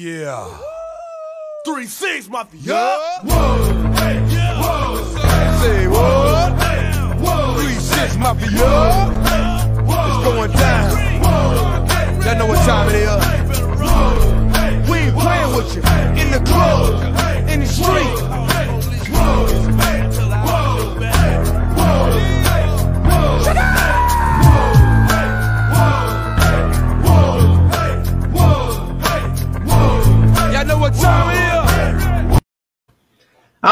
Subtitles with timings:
[0.00, 0.48] Yeah.
[1.66, 2.58] Three six mafia.
[2.62, 3.18] Yeah.
[3.20, 3.92] Whoa.
[3.92, 4.16] Hey.
[4.56, 4.96] Whoa.
[5.60, 6.52] Say what?
[7.20, 7.60] Whoa.
[7.60, 8.48] Three six mafia.
[8.48, 10.90] It's going down.
[12.22, 13.12] Y'all know what time it is.
[14.88, 15.82] We ain't playing with you.
[16.18, 18.40] In the club, in the street.
[19.12, 19.89] Y'all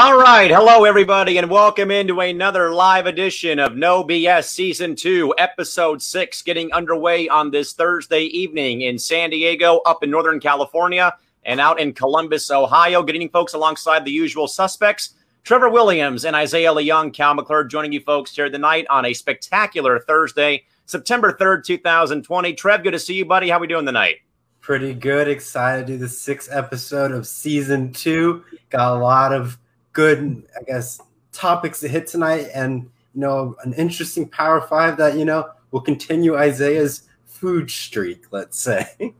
[0.08, 0.50] All right.
[0.50, 6.40] Hello, everybody, and welcome into another live edition of No BS Season 2, Episode 6,
[6.44, 11.78] getting underway on this Thursday evening in San Diego, up in Northern California, and out
[11.78, 13.02] in Columbus, Ohio.
[13.02, 15.10] Getting folks alongside the usual suspects.
[15.44, 19.98] Trevor Williams and Isaiah Leung, Cal McClure joining you folks here tonight on a spectacular
[19.98, 22.54] Thursday, September 3rd, 2020.
[22.54, 23.50] Trev, good to see you, buddy.
[23.50, 24.16] How we doing tonight?
[24.62, 25.28] pretty good.
[25.28, 28.44] Excited to do the sixth episode of season two.
[28.70, 29.58] Got a lot of
[29.98, 31.00] good, I guess,
[31.32, 35.80] topics to hit tonight, and you know, an interesting Power Five that you know will
[35.80, 38.26] continue Isaiah's food streak.
[38.30, 38.86] Let's say.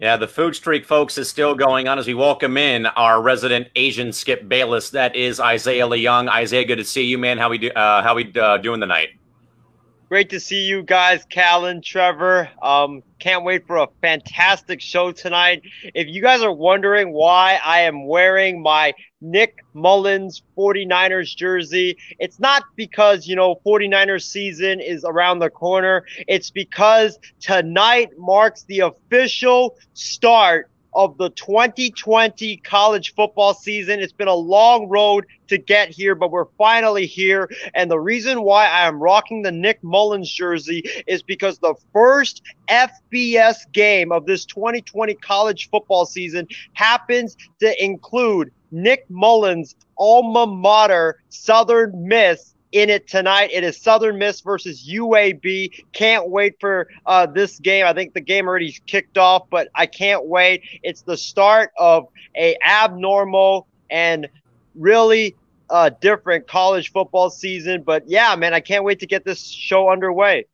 [0.00, 3.68] Yeah, the food streak, folks, is still going on as we welcome in our resident
[3.76, 4.90] Asian Skip Bayless.
[4.90, 6.28] That is Isaiah Leung.
[6.28, 7.38] Isaiah, good to see you, man.
[7.38, 7.70] How we do?
[7.70, 9.10] Uh, how we uh, doing tonight?
[10.14, 12.48] Great to see you guys, Callan, Trevor.
[12.62, 15.62] Um, can't wait for a fantastic show tonight.
[15.92, 22.38] If you guys are wondering why I am wearing my Nick Mullens 49ers jersey, it's
[22.38, 26.04] not because, you know, 49ers season is around the corner.
[26.28, 34.00] It's because tonight marks the official start of the 2020 college football season.
[34.00, 37.50] It's been a long road to get here, but we're finally here.
[37.74, 42.42] And the reason why I am rocking the Nick Mullens jersey is because the first
[42.68, 51.20] FBS game of this 2020 college football season happens to include Nick Mullens' alma mater,
[51.28, 53.50] Southern Miss, in it tonight.
[53.52, 55.84] It is Southern Miss versus UAB.
[55.92, 57.86] Can't wait for uh, this game.
[57.86, 60.62] I think the game already kicked off, but I can't wait.
[60.82, 64.28] It's the start of a abnormal and
[64.74, 65.36] really
[65.70, 67.82] uh, different college football season.
[67.82, 70.46] But yeah, man, I can't wait to get this show underway.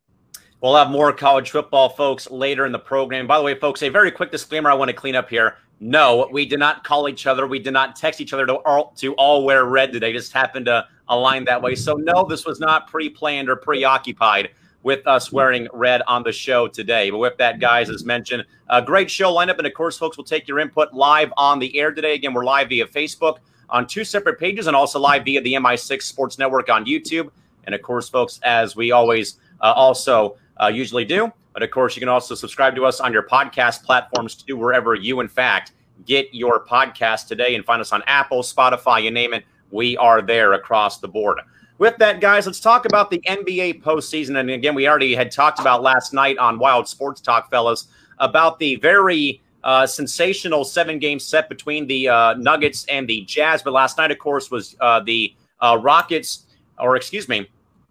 [0.61, 3.27] We'll have more college football, folks, later in the program.
[3.27, 5.57] By the way, folks, a very quick disclaimer I want to clean up here.
[5.81, 7.47] No, we did not call each other.
[7.47, 10.13] We did not text each other to all, to all wear red today.
[10.13, 11.75] Just happened to align that way.
[11.75, 14.51] So, no, this was not pre planned or preoccupied
[14.83, 17.09] with us wearing red on the show today.
[17.09, 19.57] But with that, guys, as mentioned, a great show lineup.
[19.57, 22.15] And of course, folks, we'll take your input live on the air today.
[22.15, 23.39] Again, we're live via Facebook
[23.71, 27.31] on two separate pages and also live via the MI6 Sports Network on YouTube.
[27.65, 31.33] And of course, folks, as we always uh, also uh, usually do.
[31.53, 34.95] But of course, you can also subscribe to us on your podcast platforms too, wherever
[34.95, 35.73] you, in fact,
[36.07, 39.45] get your podcast today and find us on Apple, Spotify, you name it.
[39.71, 41.41] We are there across the board.
[41.79, 44.39] With that, guys, let's talk about the NBA postseason.
[44.39, 47.89] And again, we already had talked about last night on Wild Sports Talk, fellas,
[48.19, 53.63] about the very uh, sensational seven game set between the uh, Nuggets and the Jazz.
[53.63, 56.47] But last night, of course, was uh, the uh, Rockets,
[56.79, 57.49] or excuse me,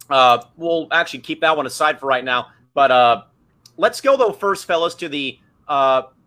[0.09, 2.47] uh, we'll actually keep that one aside for right now.
[2.79, 3.23] But uh,
[3.75, 5.37] let's go, though, first, fellas, to the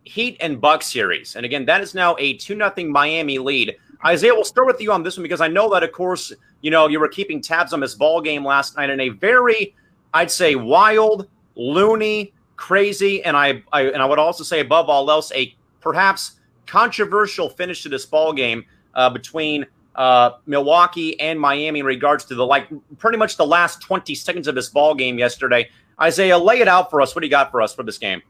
[0.03, 1.35] Heat and Bucks series.
[1.35, 3.75] And again, that is now a 2 0 Miami lead.
[4.05, 6.31] Isaiah, we'll start with you on this one because I know that, of course,
[6.61, 9.73] you know, you were keeping tabs on this ball game last night in a very,
[10.13, 15.09] I'd say, wild, loony, crazy, and I, I and I would also say above all
[15.09, 16.33] else, a perhaps
[16.67, 19.65] controversial finish to this ball game uh, between
[19.95, 24.47] uh, Milwaukee and Miami in regards to the like pretty much the last 20 seconds
[24.47, 25.67] of this ball game yesterday.
[26.01, 27.15] Isaiah, lay it out for us.
[27.15, 28.21] What do you got for us for this game?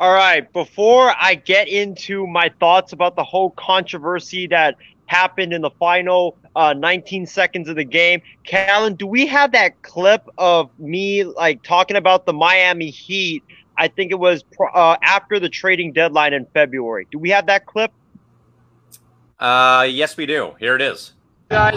[0.00, 0.50] All right.
[0.52, 4.76] Before I get into my thoughts about the whole controversy that
[5.06, 9.82] happened in the final uh, 19 seconds of the game, Callan, do we have that
[9.82, 13.44] clip of me like talking about the Miami Heat?
[13.76, 14.44] I think it was
[14.74, 17.06] uh, after the trading deadline in February.
[17.10, 17.92] Do we have that clip?
[19.38, 20.54] Uh, yes, we do.
[20.58, 21.12] Here it is.
[21.50, 21.74] Guys,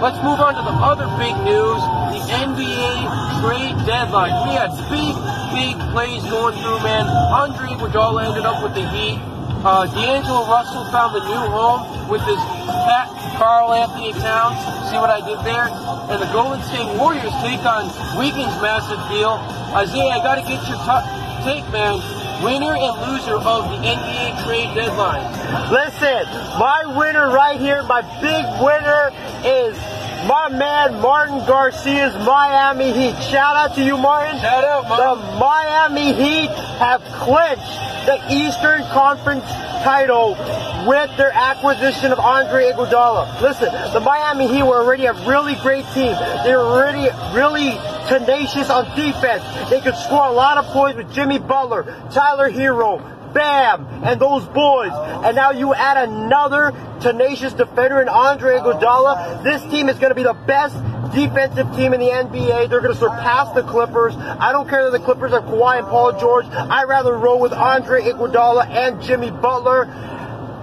[0.00, 1.80] let's move on to the other big news
[2.12, 2.96] the NBA
[3.40, 4.32] trade deadline.
[4.48, 5.14] We had big,
[5.52, 7.06] big plays going through, man.
[7.06, 9.20] Andre Iguodala ended up with the Heat.
[9.64, 12.38] Uh, D'Angelo Russell found a new home with his
[12.86, 14.56] cat, Karl-Anthony Towns.
[14.90, 15.68] See what I did there?
[16.08, 19.40] And the Golden State Warriors take on Wiggins' massive deal.
[19.74, 21.08] Isaiah, I got to get your t-
[21.44, 21.98] take, man.
[22.44, 25.24] Winner and loser of the NBA trade deadline.
[25.72, 26.24] Listen,
[26.58, 29.10] my winner right here, my big winner
[29.44, 29.76] is
[30.28, 33.22] my man Martin Garcia's Miami Heat.
[33.22, 34.38] Shout out to you, Martin.
[34.40, 37.62] Shout out, The Miami Heat have clinched
[38.06, 39.44] the Eastern Conference
[39.82, 40.34] title
[40.86, 43.40] with their acquisition of Andre Iguodala.
[43.40, 46.14] Listen, the Miami Heat were already a really great team.
[46.44, 47.72] They were already really
[48.08, 49.42] tenacious on defense.
[49.68, 54.46] They could score a lot of points with Jimmy Butler, Tyler Herro, Bam, and those
[54.46, 54.92] boys.
[54.94, 59.42] And now you add another tenacious defender in Andre Iguodala.
[59.42, 60.74] This team is going to be the best
[61.14, 62.70] defensive team in the NBA.
[62.70, 64.14] They're going to surpass the Clippers.
[64.16, 66.46] I don't care that the Clippers have Kawhi and Paul George.
[66.46, 69.84] I'd rather roll with Andre Iguodala and Jimmy Butler.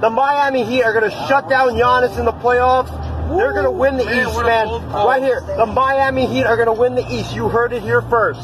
[0.04, 2.90] The Miami Heat are going to shut down Giannis in the playoffs.
[3.38, 4.68] They're going to win the Man, East, man.
[4.92, 5.40] Right here.
[5.56, 7.34] The Miami Heat are going to win the East.
[7.34, 8.42] You heard it here first.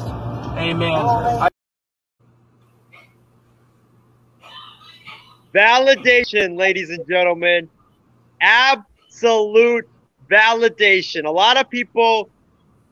[0.56, 0.94] Amen.
[0.94, 1.50] I,
[5.54, 7.70] Validation, ladies and gentlemen.
[8.40, 9.86] Absolute
[10.32, 11.26] validation.
[11.26, 12.30] A lot of people,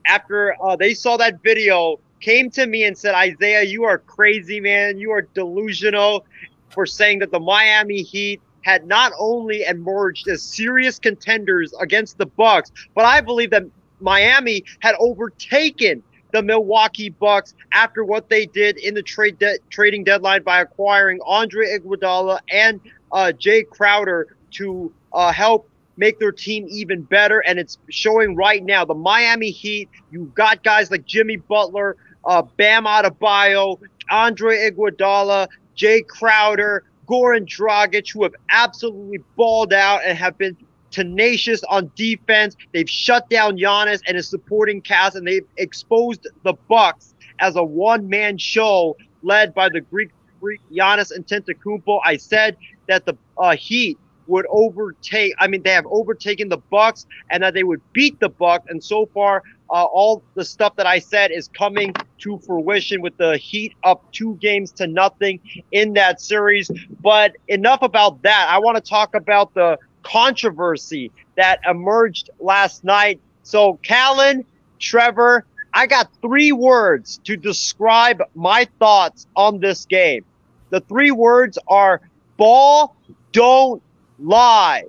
[0.05, 4.59] after uh, they saw that video, came to me and said, Isaiah, you are crazy,
[4.59, 4.97] man.
[4.97, 6.25] You are delusional
[6.67, 12.25] for saying that the Miami Heat had not only emerged as serious contenders against the
[12.25, 13.63] Bucks, but I believe that
[14.01, 16.03] Miami had overtaken
[16.33, 21.19] the Milwaukee Bucks after what they did in the trade de- trading deadline by acquiring
[21.25, 22.81] Andre Iguodala and
[23.13, 27.39] uh, Jae Crowder to uh, help make their team even better.
[27.39, 28.83] And it's showing right now.
[28.83, 33.79] The Miami Heat, you've got guys like Jimmy Butler, uh, Bam Adebayo,
[34.11, 35.47] Andre Iguodala,
[35.77, 40.57] Jae Crowder, Goran Dragic, who have absolutely balled out and have been
[40.91, 42.55] tenacious on defense.
[42.73, 47.63] They've shut down Giannis and his supporting cast, and they've exposed the Bucks as a
[47.63, 50.09] one-man show led by the Greek
[50.39, 51.99] freak Giannis Antetokounmpo.
[52.05, 52.57] I said
[52.87, 55.33] that the uh, Heat would overtake.
[55.39, 58.65] I mean, they have overtaken the Bucks, and that they would beat the Bucks.
[58.69, 63.17] And so far, uh, all the stuff that I said is coming to fruition with
[63.17, 65.39] the Heat up two games to nothing
[65.71, 66.69] in that series.
[67.01, 68.47] But enough about that.
[68.49, 73.19] I want to talk about the controversy that emerged last night.
[73.43, 74.45] So, Callan,
[74.79, 80.25] Trevor, I got three words to describe my thoughts on this game.
[80.69, 82.01] The three words are
[82.37, 82.95] ball
[83.31, 83.81] don't
[84.19, 84.83] lie.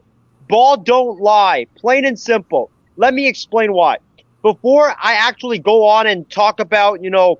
[0.49, 1.67] Ball don't lie.
[1.77, 2.71] Plain and simple.
[2.97, 3.99] Let me explain why.
[4.49, 7.39] Before I actually go on and talk about, you know,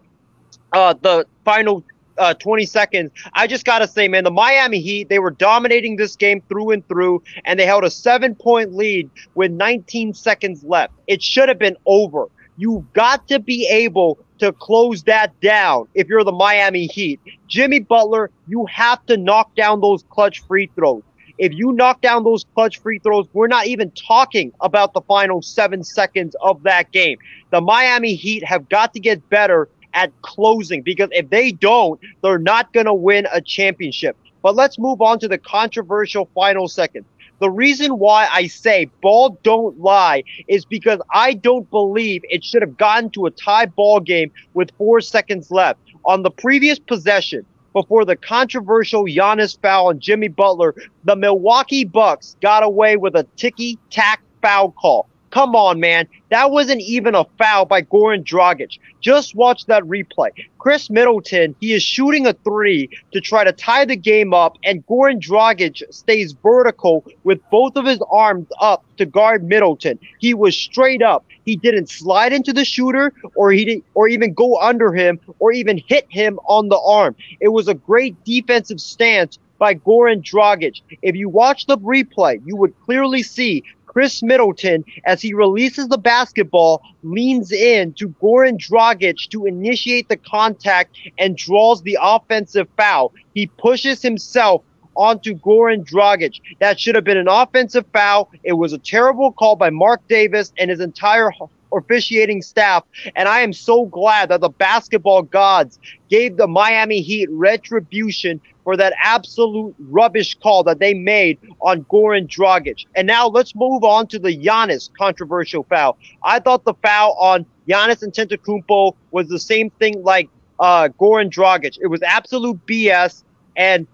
[0.75, 1.83] uh, the final
[2.19, 5.97] uh, 20 seconds, I just got to say, man, the Miami Heat, they were dominating
[5.97, 10.63] this game through and through, and they held a seven point lead with 19 seconds
[10.65, 10.93] left.
[11.07, 12.27] It should have been over.
[12.59, 17.21] You've got to be able to close that down if you're the Miami Heat.
[17.47, 21.03] Jimmy Butler, you have to knock down those clutch free throws.
[21.39, 25.41] If you knock down those clutch free throws, we're not even talking about the final
[25.41, 27.19] seven seconds of that game.
[27.51, 32.39] The Miami Heat have got to get better at closing because if they don't, they're
[32.39, 34.17] not going to win a championship.
[34.43, 37.05] But let's move on to the controversial final second.
[37.41, 42.63] The reason why I say ball don't lie is because I don't believe it should
[42.63, 45.79] have gotten to a tie ball game with four seconds left.
[46.05, 50.75] On the previous possession, before the controversial Giannis foul on Jimmy Butler,
[51.05, 55.09] the Milwaukee Bucks got away with a ticky tack foul call.
[55.31, 56.09] Come on, man.
[56.31, 58.79] That wasn't even a foul by Goran Dragic.
[59.01, 60.31] Just watch that replay.
[60.59, 64.87] Khris Middleton, he is shooting a three to try to tie the game up, and
[64.87, 69.99] Goran Dragic stays vertical with both of his arms up to guard Middleton.
[70.19, 71.25] He was straight up.
[71.45, 75.53] He didn't slide into the shooter or he didn't, or even go under him or
[75.53, 77.17] even hit him on the arm.
[77.41, 80.81] It was a great defensive stance by Goran Dragic.
[81.03, 83.65] If you watch the replay, you would clearly see
[83.99, 90.17] Khris Middleton, as he releases the basketball, leans in to Goran Dragic to initiate the
[90.17, 93.13] contact and draws the offensive foul.
[93.35, 94.63] He pushes himself
[94.95, 96.41] onto Goran Dragic.
[96.61, 98.31] That should have been an offensive foul.
[98.45, 101.33] It was a terrible call by Marc Davis and his entire
[101.73, 102.85] officiating staff.
[103.17, 108.77] And I am so glad that the basketball gods gave the Miami Heat retribution for
[108.77, 112.85] that absolute rubbish call that they made on Goran Dragic.
[112.95, 115.97] And now let's move on to the Giannis controversial foul.
[116.23, 120.29] I thought the foul on Giannis Antetokounmpo was the same thing like
[120.61, 121.79] uh, Goran Dragic.
[121.81, 123.23] It was absolute BS.
[123.57, 123.87] And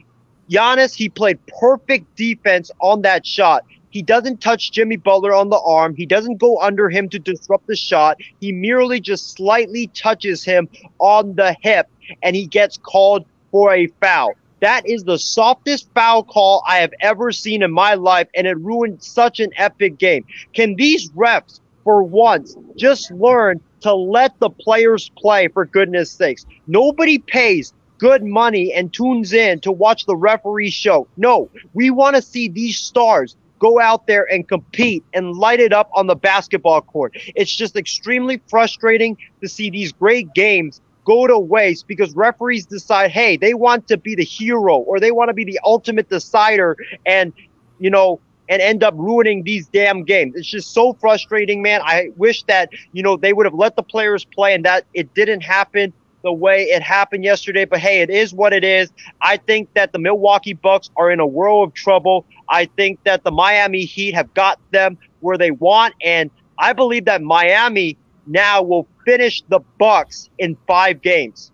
[0.50, 3.64] Giannis, he played perfect defense on that shot.
[3.90, 5.94] He doesn't touch Jimmy Butler on the arm.
[5.94, 8.16] He doesn't go under him to disrupt the shot.
[8.40, 11.88] He merely just slightly touches him on the hip
[12.24, 14.34] and he gets called for a foul.
[14.64, 18.58] That is the softest foul call I have ever seen in my life and it
[18.58, 20.24] ruined such an epic game.
[20.54, 26.46] Can these refs for once, just learn to let the players play for goodness sakes.
[26.66, 31.06] Nobody pays good money and tunes in to watch the referee show.
[31.18, 35.74] No, we want to see these stars go out there and compete and light it
[35.74, 37.12] up on the basketball court.
[37.34, 43.10] It's just extremely frustrating to see these great games go to waste because referees decide,
[43.10, 46.76] hey, they want to be the hero or they want to be the ultimate decider
[47.06, 47.32] and,
[47.78, 50.34] you know, and end up ruining these damn games.
[50.36, 51.80] It's just so frustrating, man.
[51.82, 55.14] I wish that, you know, they would have let the players play and that it
[55.14, 55.92] didn't happen
[56.22, 57.64] the way it happened yesterday.
[57.64, 58.92] But hey, it is what it is.
[59.20, 62.26] I think that the Milwaukee Bucks are in a world of trouble.
[62.48, 65.94] I think that the Miami Heat have got them where they want.
[66.02, 67.96] And I believe that Miami
[68.26, 71.50] now will finish the Bucks in five games.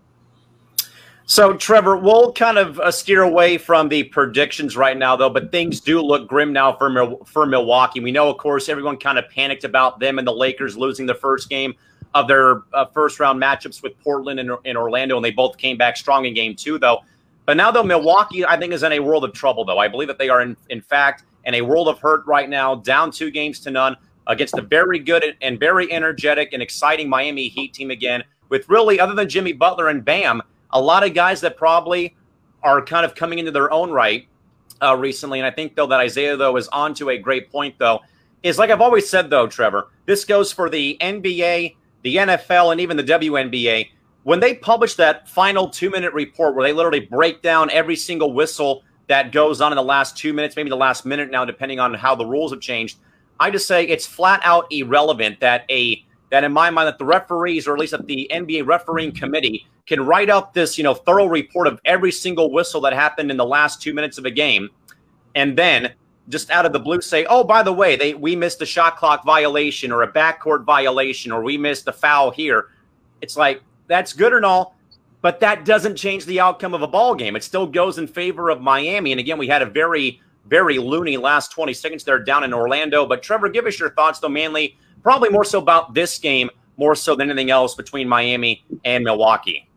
[1.25, 5.29] So, Trevor, we'll kind of uh, steer away from the predictions right now, though.
[5.29, 8.01] But things do look grim now for for Milwaukee.
[8.01, 11.15] We know, of course, everyone kind of panicked about them and the Lakers losing the
[11.15, 11.73] first game
[12.13, 15.77] of their uh, first round matchups with Portland and, and Orlando, and they both came
[15.77, 16.99] back strong in game two, though.
[17.45, 19.79] But now, though, Milwaukee, I think, is in a world of trouble, though.
[19.79, 22.75] I believe that they are, in, in fact, in a world of hurt right now,
[22.75, 23.95] down two games to none
[24.27, 28.99] against a very good and very energetic and exciting Miami Heat team again, with really,
[28.99, 32.15] other than Jimmy Butler and Bam, a lot of guys that probably
[32.63, 34.27] are kind of coming into their own right
[34.81, 35.39] uh, recently.
[35.39, 38.01] And I think, though, that Isaiah, though, is on to a great point, though,
[38.43, 42.81] is like I've always said, though, Trevor, this goes for the NBA, the NFL, and
[42.81, 43.89] even the WNBA.
[44.23, 48.33] When they publish that final two minute report where they literally break down every single
[48.33, 51.79] whistle that goes on in the last two minutes, maybe the last minute now, depending
[51.79, 52.97] on how the rules have changed,
[53.41, 57.05] I just say it's flat out irrelevant that a that in my mind that the
[57.05, 60.93] referees or at least that the NBA refereeing committee can write up this you know
[60.93, 64.31] thorough report of every single whistle that happened in the last two minutes of a
[64.31, 64.69] game,
[65.33, 65.91] and then
[66.29, 68.95] just out of the blue say, oh by the way, they we missed a shot
[68.95, 72.67] clock violation or a backcourt violation or we missed a foul here.
[73.21, 74.75] It's like that's good and all,
[75.21, 77.35] but that doesn't change the outcome of a ball game.
[77.35, 79.11] It still goes in favor of Miami.
[79.11, 83.05] And again, we had a very very loony last 20 seconds there down in Orlando.
[83.05, 86.95] But Trevor, give us your thoughts though, mainly probably more so about this game more
[86.95, 89.67] so than anything else between Miami and Milwaukee.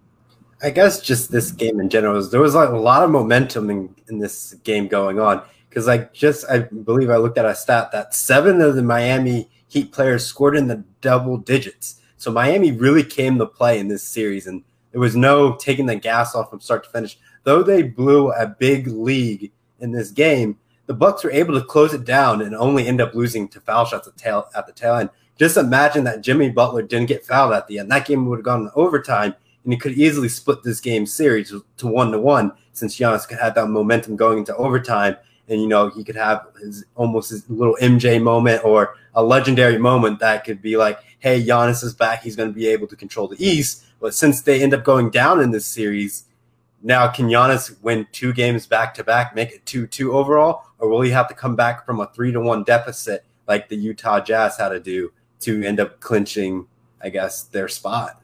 [0.63, 3.95] I guess just this game in general, there was like a lot of momentum in,
[4.09, 5.43] in this game going on.
[5.69, 9.51] Because like just I believe I looked at a stat that seven of the Miami
[9.67, 12.01] Heat players scored in the double digits.
[12.17, 15.97] So Miami really came to play in this series, and there was no taking the
[15.97, 17.19] gas off from start to finish.
[17.43, 19.51] Though they blew a big league
[19.85, 23.15] in this game, the Bucks were able to close it down and only end up
[23.15, 25.11] losing to foul shots at, tail, at the tail end.
[25.39, 27.91] Just imagine that Jimmy Butler didn't get fouled at the end.
[27.91, 31.53] That game would have gone to overtime, and he could easily split this game series
[31.77, 35.17] to one to one since Giannis could have that momentum going into overtime.
[35.49, 39.77] And you know he could have his almost his little MJ moment or a legendary
[39.77, 42.23] moment that could be like, "Hey, Giannis is back.
[42.23, 45.11] He's going to be able to control the East." But since they end up going
[45.11, 46.25] down in this series,
[46.85, 50.89] now can Giannis win two games back to back, make it two two overall, or
[50.89, 54.21] will he have to come back from a three to one deficit like the Utah
[54.21, 55.11] Jazz had to do
[55.41, 56.67] to end up clinching,
[57.03, 58.21] I guess, their spot?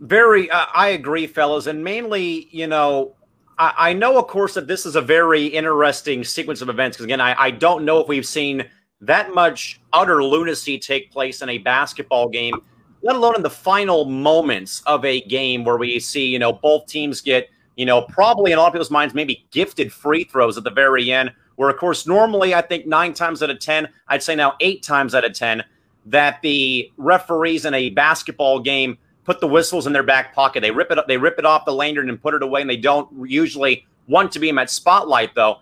[0.00, 3.14] Very, uh, I agree, fellas, and mainly, you know,
[3.58, 7.22] I, know, of course, that this is a very interesting sequence of events because again,
[7.22, 8.68] I, I don't know if we've seen
[9.00, 12.60] that much utter lunacy take place in a basketball game
[13.02, 16.86] let alone in the final moments of a game where we see, you know, both
[16.86, 20.56] teams get, you know, probably in a lot of people's minds, maybe gifted free throws
[20.56, 23.88] at the very end, where, of course, normally I think nine times out of 10,
[24.08, 25.64] I'd say now eight times out of 10,
[26.06, 30.60] that the referees in a basketball game put the whistles in their back pocket.
[30.60, 32.70] They rip it up, they rip it off the lanyard and put it away, and
[32.70, 35.58] they don't usually want to be in that spotlight, though.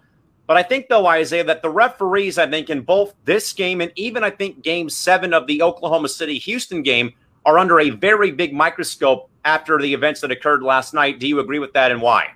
[0.46, 3.90] But I think, though, Isaiah, that the referees, I think, in both this game and
[3.96, 7.14] even I think game seven of the Oklahoma City Houston game
[7.46, 11.20] are under a very big microscope after the events that occurred last night.
[11.20, 12.32] Do you agree with that and why?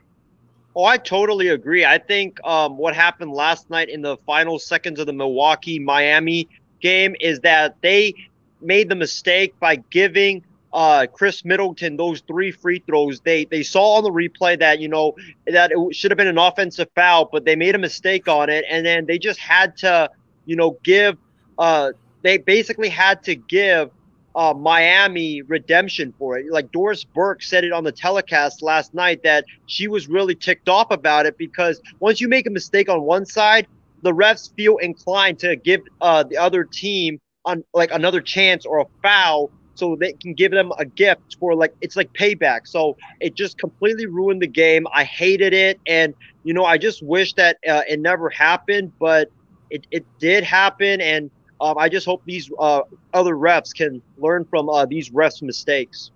[0.77, 1.85] Oh, I totally agree.
[1.85, 6.49] I think um, what happened last night in the final seconds of the Milwaukee Miami
[6.81, 8.15] game is that they
[8.61, 13.21] made the mistake by giving uh, Khris Middleton those three free throws.
[13.21, 16.39] They they saw on the replay that you know that it should have been an
[16.39, 20.11] offensive foul, but they made a mistake on it, and then they just had to
[20.45, 21.17] you know give.
[21.59, 23.91] Uh, they basically had to give
[24.35, 26.47] uh, Miami redemption for it.
[26.51, 30.69] Like Doris Burke said it on the telecast last night that she was really ticked
[30.69, 33.67] off about it because once you make a mistake on one side,
[34.03, 38.81] the refs feel inclined to give uh, the other team on like another chance or
[38.81, 42.67] a foul so they can give them a gift for like it's like payback.
[42.67, 44.87] So it just completely ruined the game.
[44.93, 49.31] I hated it, and you know I just wish that uh, it never happened, but
[49.71, 51.31] it it did happen, and
[51.61, 52.83] Um, I just hope these uh,
[53.15, 56.13] other refs can learn from uh, these refs' mistakes.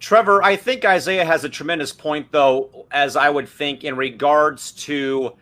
[0.00, 4.72] Trevor, I think Isaiah has a tremendous point, though, as I would think in regards
[4.72, 5.36] to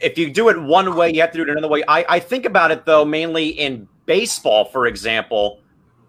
[0.00, 1.82] if you do it one way, you have to do it another way.
[1.88, 5.60] I, I think about it, though, mainly in baseball, for example,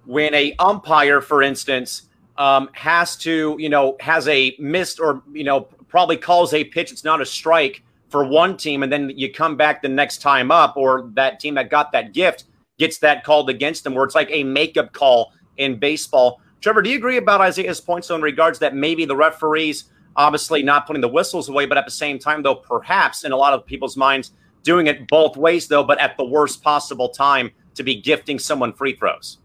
[0.06, 5.46] when a umpire, for instance, um, has to, you know, has a missed or, you
[5.46, 7.84] know, probably calls a pitch, it's not a strike
[8.16, 11.54] for one team, and then you come back the next time up, or that team
[11.56, 12.46] that got that gift
[12.78, 16.40] gets that called against them, where it's like a makeup call in baseball.
[16.62, 20.64] Trevor, do you agree about Isaiah's points so in regards that maybe the referees obviously
[20.64, 23.52] not putting the whistles away, but at the same time, though, perhaps in a lot
[23.52, 24.32] of people's minds,
[24.64, 28.72] doing it both ways, though, but at the worst possible time to be gifting someone
[28.72, 29.40] free throws?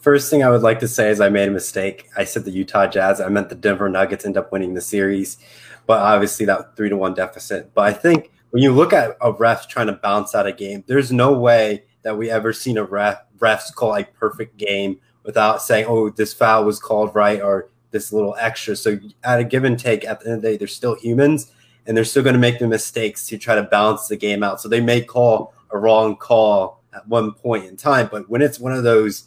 [0.00, 2.08] First thing I would like to say is I made a mistake.
[2.16, 3.20] I said the Utah Jazz.
[3.20, 5.38] I meant the Denver Nuggets end up winning the series,
[5.86, 7.72] but obviously that three to one deficit.
[7.74, 10.84] But I think when you look at a ref trying to bounce out a game,
[10.86, 15.62] there's no way that we ever seen a ref refs call a perfect game without
[15.62, 18.76] saying, oh, this foul was called right or this little extra.
[18.76, 21.52] So at a give and take, at the end of the day, they're still humans
[21.86, 24.60] and they're still going to make the mistakes to try to balance the game out.
[24.60, 28.58] So they may call a wrong call at one point in time, but when it's
[28.58, 29.24] one of those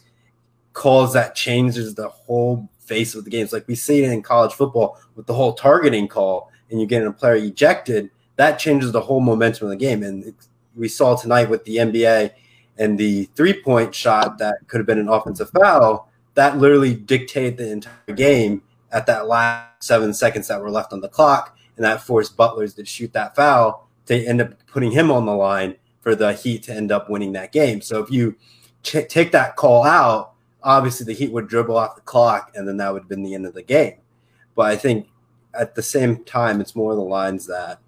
[0.74, 4.54] calls that changes the whole face of the games, like we see it in college
[4.54, 9.02] football with the whole targeting call, and you get a player ejected, that changes the
[9.02, 10.04] whole momentum of the game.
[10.04, 10.34] And
[10.76, 12.32] we saw tonight with the NBA
[12.78, 17.58] and the three point shot that could have been an offensive foul, that literally dictated
[17.58, 21.58] the entire game at that last seven seconds that were left on the clock.
[21.76, 25.36] And that forced Butlers to shoot that foul to end up putting him on the
[25.36, 27.82] line for the Heat to end up winning that game.
[27.82, 28.36] So if you
[28.84, 30.33] ch- take that call out,
[30.64, 33.36] obviously the Heat would dribble off the clock and then that would have been the
[33.36, 33.96] end of the game.
[34.56, 35.08] But I think
[35.54, 37.80] at the same time, it's more the lines that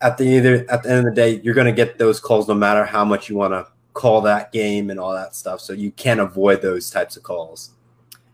[0.00, 2.48] at the either at the end of the day, you're going to get those calls
[2.48, 5.60] no matter how much you want to call that game and all that stuff.
[5.60, 7.70] So you can't avoid those types of calls.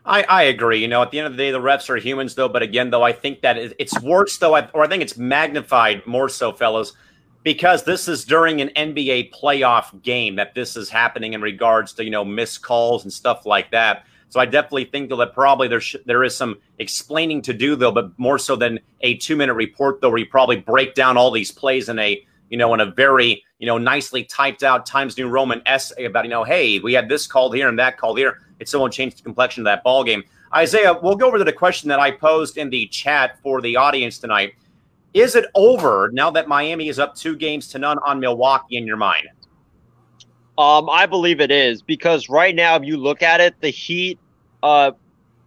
[0.04, 0.78] I, I agree.
[0.78, 2.48] You know, at the end of the day, the refs are humans, though.
[2.48, 6.30] But again, though, I think that it's worse, though, or I think it's magnified more
[6.30, 6.94] so, fellows,
[7.42, 12.04] because this is during an NBA playoff game that this is happening in regards to
[12.04, 14.04] you know missed calls and stuff like that.
[14.30, 17.92] So I definitely think that probably there sh- there is some explaining to do though,
[17.92, 21.30] but more so than a two minute report though, where you probably break down all
[21.30, 25.16] these plays in a you know in a very you know, nicely typed out Times
[25.18, 28.18] New Roman essay about, you know, hey, we had this called here and that called
[28.18, 28.40] here.
[28.60, 30.22] It still won't change the complexion of that ball game.
[30.54, 33.76] Isaiah, we'll go over to the question that I posed in the chat for the
[33.76, 34.54] audience tonight.
[35.18, 38.86] Is it over now that Miami is up two games to none on Milwaukee in
[38.86, 39.26] your mind?
[40.56, 44.20] Um, I believe it is because right now, if you look at it, the Heat,
[44.62, 44.92] uh,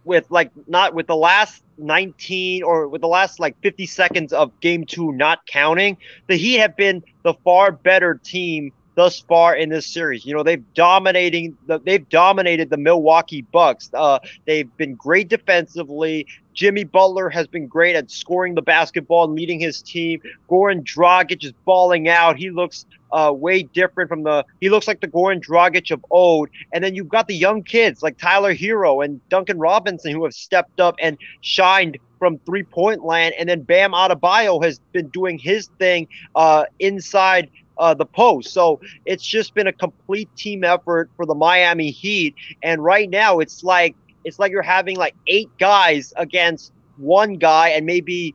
[0.04, 4.52] with like not with the last 19 or with the last like 50 seconds of
[4.60, 9.70] game two not counting, the Heat have been the far better team thus far in
[9.70, 10.26] this series.
[10.26, 13.88] You know, they've dominating the, they've dominated the Milwaukee Bucks.
[13.94, 16.26] Uh, they've been great defensively.
[16.54, 20.20] Jimmy Butler has been great at scoring the basketball and leading his team.
[20.48, 22.36] Goran Dragic is balling out.
[22.36, 24.44] He looks uh, way different from the.
[24.60, 26.48] He looks like the Goran Dragic of old.
[26.72, 30.34] And then you've got the young kids like Tyler Herro and Duncan Robinson who have
[30.34, 33.34] stepped up and shined from three point land.
[33.38, 38.52] And then Bam Adebayo has been doing his thing uh, inside uh, the post.
[38.52, 42.34] So it's just been a complete team effort for the Miami Heat.
[42.62, 47.70] And right now, it's like it's like you're having like eight guys against one guy,
[47.70, 48.34] and maybe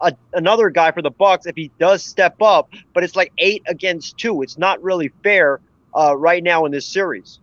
[0.00, 2.70] a, another guy for the Bucks if he does step up.
[2.94, 4.42] But it's like eight against two.
[4.42, 5.60] It's not really fair
[5.96, 7.38] uh, right now in this series.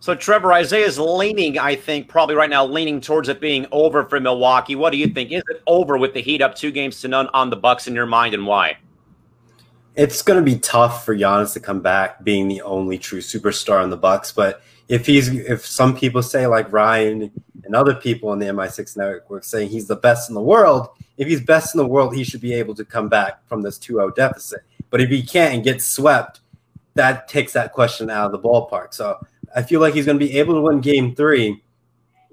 [0.00, 4.04] So Trevor Isaiah is leaning, I think, probably right now leaning towards it being over
[4.04, 4.76] for Milwaukee.
[4.76, 5.32] What do you think?
[5.32, 7.94] Is it over with the Heat up two games to none on the Bucks in
[7.94, 8.78] your mind, and why?
[9.98, 13.82] it's going to be tough for Giannis to come back being the only true superstar
[13.82, 14.30] on the Bucks.
[14.30, 17.30] But if he's if some people say like Ryan
[17.64, 21.28] and other people on the MI6 network saying he's the best in the world, if
[21.28, 24.14] he's best in the world, he should be able to come back from this 2-0
[24.14, 24.60] deficit.
[24.90, 26.40] But if he can't and gets swept,
[26.94, 28.94] that takes that question out of the ballpark.
[28.94, 29.18] So
[29.54, 31.62] I feel like he's going to be able to win game three.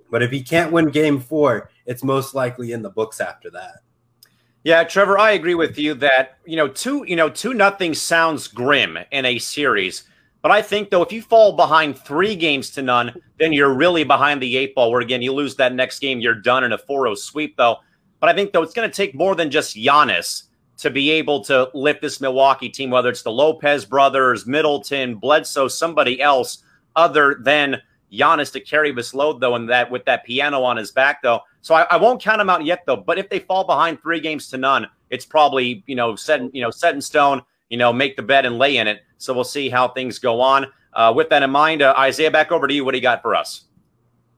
[0.10, 3.82] But if he can't win game four, it's most likely in the books after that.
[4.64, 8.48] Yeah, Trevor, I agree with you that you know two you know two nothing sounds
[8.48, 10.06] grim in a series,
[10.46, 14.04] but I think though if you fall behind three games to none, then you're really
[14.04, 14.92] behind the eight ball.
[14.92, 17.78] Where again you lose that next game, you're done in a 4-0 sweep though.
[18.20, 20.44] But I think though it's going to take more than just Giannis
[20.78, 25.68] to be able to lift this Milwaukee team, whether it's the Lopez brothers, Middleton, Bledsoe,
[25.68, 26.62] somebody else
[26.96, 27.82] other than
[28.14, 31.40] Giannis to carry this load though, and that with that piano on his back though.
[31.62, 32.98] So I, I, won't count them out yet, though.
[32.98, 36.62] But if they fall behind three games to none, it's probably you know set you
[36.62, 37.42] know set in stone.
[37.76, 39.02] You know, make the bed and lay in it.
[39.18, 40.68] So we'll see how things go on.
[40.94, 42.86] Uh, with that in mind, uh, Isaiah, back over to you.
[42.86, 43.66] What do you got for us?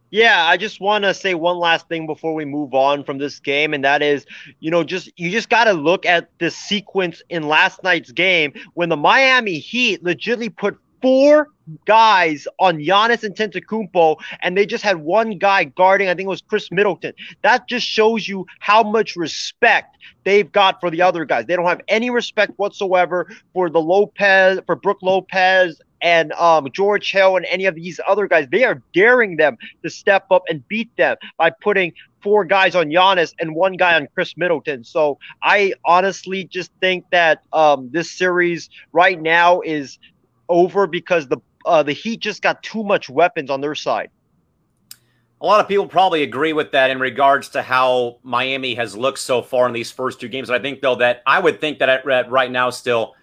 [0.09, 3.39] Yeah, I just want to say one last thing before we move on from this
[3.39, 4.25] game, and that is,
[4.59, 8.53] you know, just you just got to look at the sequence in last night's game
[8.73, 11.49] when the Miami Heat legitimately put four
[11.85, 16.07] guys on Giannis and Antetokounmpo, and they just had one guy guarding.
[16.09, 17.13] I think it was Khris Middleton.
[17.41, 21.45] That just shows you how much respect they've got for the other guys.
[21.45, 27.11] They don't have any respect whatsoever for the Lopez, for Brook Lopez and um, George
[27.11, 28.47] Hill and any of these other guys.
[28.51, 32.87] They are daring them to step up and beat them by putting four guys on
[32.87, 34.83] Giannis and one guy on Khris Middleton.
[34.83, 39.97] So I honestly just think that um, this series right now is
[40.49, 44.09] over because the uh, the Heat just got too much weapons on their side.
[45.39, 49.19] A lot of people probably agree with that in regards to how Miami has looked
[49.19, 50.49] so far in these first two games.
[50.49, 53.13] I think, though, that I would think that at, right now, still,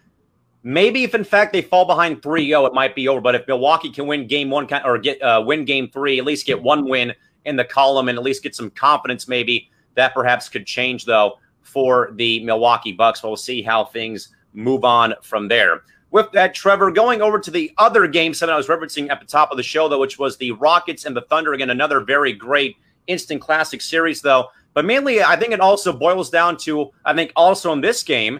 [0.62, 3.20] maybe if in fact they fall behind 3 0, it might be over.
[3.20, 6.46] But if Milwaukee can win game one or get uh, win game three, at least
[6.46, 7.12] get one win
[7.46, 11.38] in the column and at least get some confidence, maybe that perhaps could change, though,
[11.62, 13.22] for the Milwaukee Bucks.
[13.22, 15.82] But we'll see how things move on from there
[16.14, 16.92] with that, Trevor.
[16.92, 19.64] Going over to the other game seven I was referencing at the top of the
[19.64, 21.54] show, though, which was the Rockets and the Thunder.
[21.54, 22.76] Again, another very great
[23.08, 24.46] instant classic series, though.
[24.74, 28.38] But mainly, I think it also boils down to, I think, also in this game,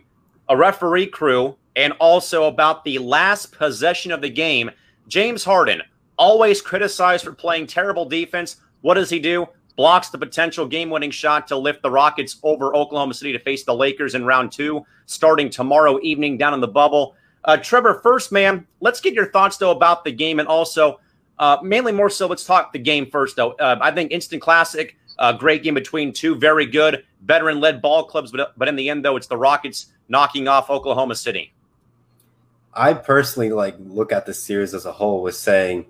[0.49, 4.71] a referee crew, and also about the last possession of the game.
[5.09, 5.83] James Harden,
[6.17, 8.59] always criticized for playing terrible defense.
[8.83, 9.49] What does he do?
[9.75, 13.65] Blocks the potential game winning shot to lift the Rockets over Oklahoma City to face
[13.65, 17.17] the Lakers in round two, starting tomorrow evening down in the bubble.
[17.45, 21.01] Uh, Trevor, first, man, let's get your thoughts though about the game, and also
[21.39, 23.53] uh, mainly more so, let's talk the game first though.
[23.53, 28.31] Uh, I think instant classic, uh, great game between two very good veteran-led ball clubs,
[28.31, 31.53] but but in the end though, it's the Rockets knocking off Oklahoma City.
[32.73, 35.87] I personally like look at the series as a whole with saying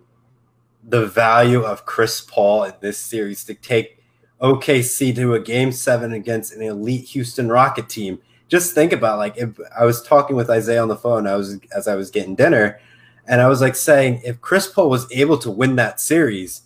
[0.82, 3.98] the value of Chris Paul in this series to take
[4.40, 8.20] OKC to a game seven against an elite Houston Rocket team
[8.54, 11.58] just think about like if I was talking with Isaiah on the phone, I was
[11.74, 12.78] as I was getting dinner,
[13.26, 16.62] and I was like saying, if Chris Paul was able to win that series,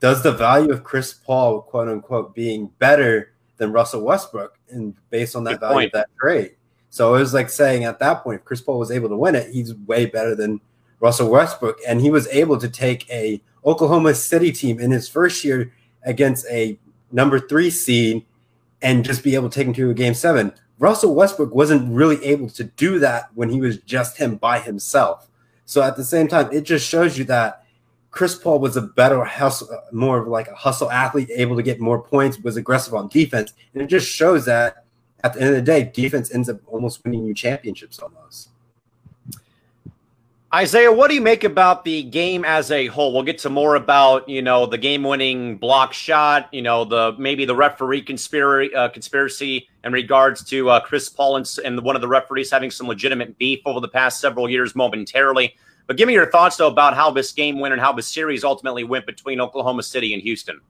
[0.00, 5.34] does the value of Chris Paul, quote unquote, being better than Russell Westbrook, and based
[5.34, 5.86] on that Good value point.
[5.86, 6.56] of that trade?
[6.90, 9.34] So it was like saying at that point, if Chris Paul was able to win
[9.34, 10.60] it, he's way better than
[10.98, 15.42] Russell Westbrook, and he was able to take a Oklahoma City team in his first
[15.42, 15.72] year
[16.02, 16.78] against a
[17.10, 18.26] number three seed
[18.82, 20.52] and just be able to take him to a game seven.
[20.78, 25.28] Russell Westbrook wasn't really able to do that when he was just him by himself.
[25.66, 27.64] So at the same time, it just shows you that
[28.10, 31.80] Chris Paul was a better hustle, more of like a hustle athlete, able to get
[31.80, 34.84] more points, was aggressive on defense, and it just shows that
[35.22, 38.48] at the end of the day, defense ends up almost winning you championships almost.
[40.52, 43.12] Isaiah, what do you make about the game as a whole?
[43.12, 47.44] We'll get to more about you know the game-winning block shot, you know the maybe
[47.44, 52.02] the referee conspiracy uh, conspiracy in regards to uh, Chris Paul and, and one of
[52.02, 55.54] the referees having some legitimate beef over the past several years momentarily.
[55.86, 58.42] But give me your thoughts though about how this game went and how the series
[58.42, 60.60] ultimately went between Oklahoma City and Houston.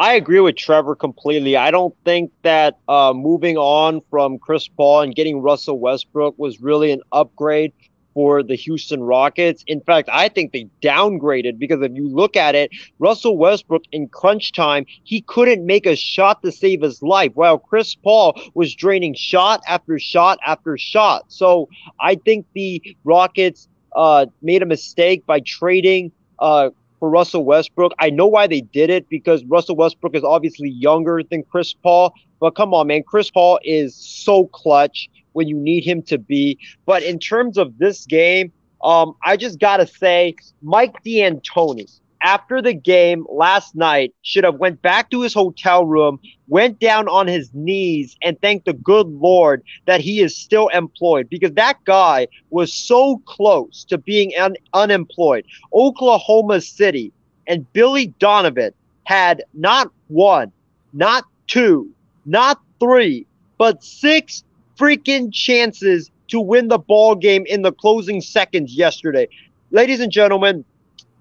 [0.00, 1.56] I agree with Trevor completely.
[1.56, 6.60] I don't think that uh, moving on from Chris Paul and getting Russell Westbrook was
[6.60, 7.72] really an upgrade
[8.14, 9.64] for the Houston Rockets.
[9.66, 14.08] In fact, I think they downgraded because if you look at it, Russell Westbrook in
[14.08, 18.74] crunch time, he couldn't make a shot to save his life, while Chris Paul was
[18.74, 21.24] draining shot after shot after shot.
[21.28, 21.68] So
[22.00, 27.92] I think the Rockets uh, made a mistake by trading uh, for Russell Westbrook.
[27.98, 32.12] I know why they did it because Russell Westbrook is obviously younger than Chris Paul.
[32.40, 36.58] But come on, man, Chris Paul is so clutch when you need him to be.
[36.86, 41.88] But in terms of this game, um, I just gotta say, Mike D'Antoni,
[42.22, 47.08] after the game last night, should have went back to his hotel room, went down
[47.08, 51.78] on his knees, and thanked the good Lord that he is still employed because that
[51.84, 55.44] guy was so close to being un- unemployed.
[55.74, 57.12] Oklahoma City
[57.46, 58.72] and Billy Donovan
[59.04, 60.52] had not one,
[60.92, 61.90] not two,
[62.24, 63.26] not three,
[63.58, 64.44] but six
[64.82, 69.28] freaking chances to win the ball game in the closing seconds yesterday.
[69.70, 70.64] Ladies and gentlemen,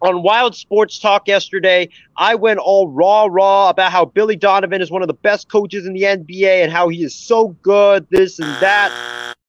[0.02, 4.90] on Wild Sports Talk yesterday, I went all raw, raw about how Billy Donovan is
[4.90, 8.40] one of the best coaches in the NBA and how he is so good, this
[8.40, 9.36] and that.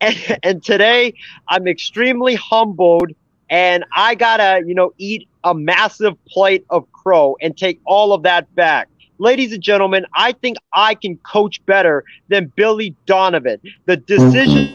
[0.00, 1.14] And, and today,
[1.48, 3.10] I'm extremely humbled,
[3.50, 8.22] and I gotta, you know, eat a massive plate of crow and take all of
[8.22, 13.60] that back ladies and gentlemen, I think I can coach better than Billy Donovan.
[13.86, 14.74] The decision.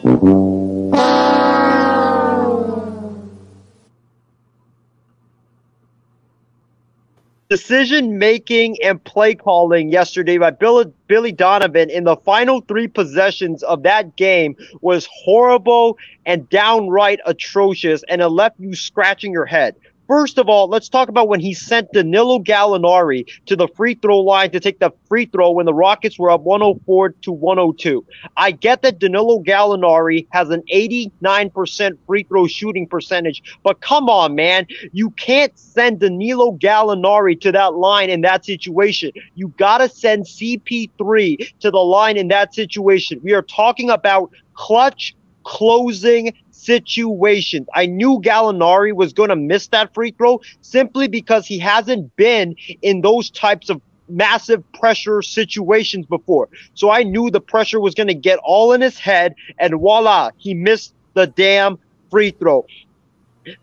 [7.48, 13.62] Decision making and play calling yesterday by Bill, Billy Donovan in the final three possessions
[13.62, 19.76] of that game was horrible and downright atrocious, and it left you scratching your head.
[20.12, 24.18] First of all, let's talk about when he sent Danilo Gallinari to the free throw
[24.18, 28.04] line to take the free throw when the Rockets were up 104 to 102.
[28.36, 34.34] I get that Danilo Gallinari has an 89% free throw shooting percentage, but come on,
[34.34, 34.66] man.
[34.92, 39.12] You can't send Danilo Gallinari to that line in that situation.
[39.34, 43.18] You got to send CP3 to the line in that situation.
[43.24, 47.66] We are talking about clutch closing situations.
[47.74, 52.56] I knew Gallinari was going to miss that free throw simply because he hasn't been
[52.82, 56.48] in those types of massive pressure situations before.
[56.74, 60.30] So I knew the pressure was going to get all in his head and voila,
[60.36, 61.78] he missed the damn
[62.10, 62.66] free throw.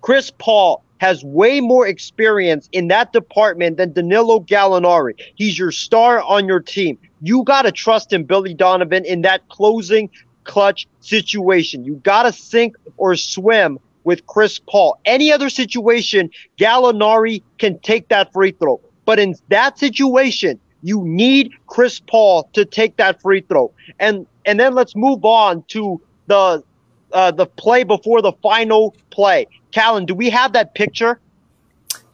[0.02, 5.14] Chris Paul has way more experience in that department than Danilo Gallinari.
[5.36, 6.98] He's your star on your team.
[7.22, 10.10] You got to trust him, Billy Donovan, in that closing
[10.44, 11.86] clutch situation.
[11.86, 15.00] You got to sink or swim with Chris Paul.
[15.06, 18.80] Any other situation, Gallinari can take that free throw.
[19.06, 23.72] But in that situation, you need Chris Paul to take that free throw.
[24.00, 26.64] And and then let's move on to the
[27.12, 29.48] uh, the play before the final play.
[29.72, 31.20] Callan, do we have that picture?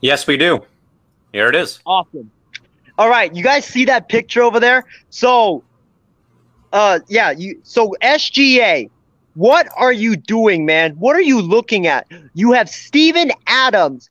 [0.01, 0.63] Yes, we do.
[1.31, 1.79] Here it is.
[1.85, 2.31] Awesome.
[2.97, 4.85] All right, you guys see that picture over there?
[5.09, 5.63] So
[6.75, 7.59] uh, yeah, you.
[7.63, 8.89] So SGA,
[9.35, 10.91] what are you doing, man?
[10.97, 12.05] What are you looking at?
[12.33, 14.09] You have Steven Adams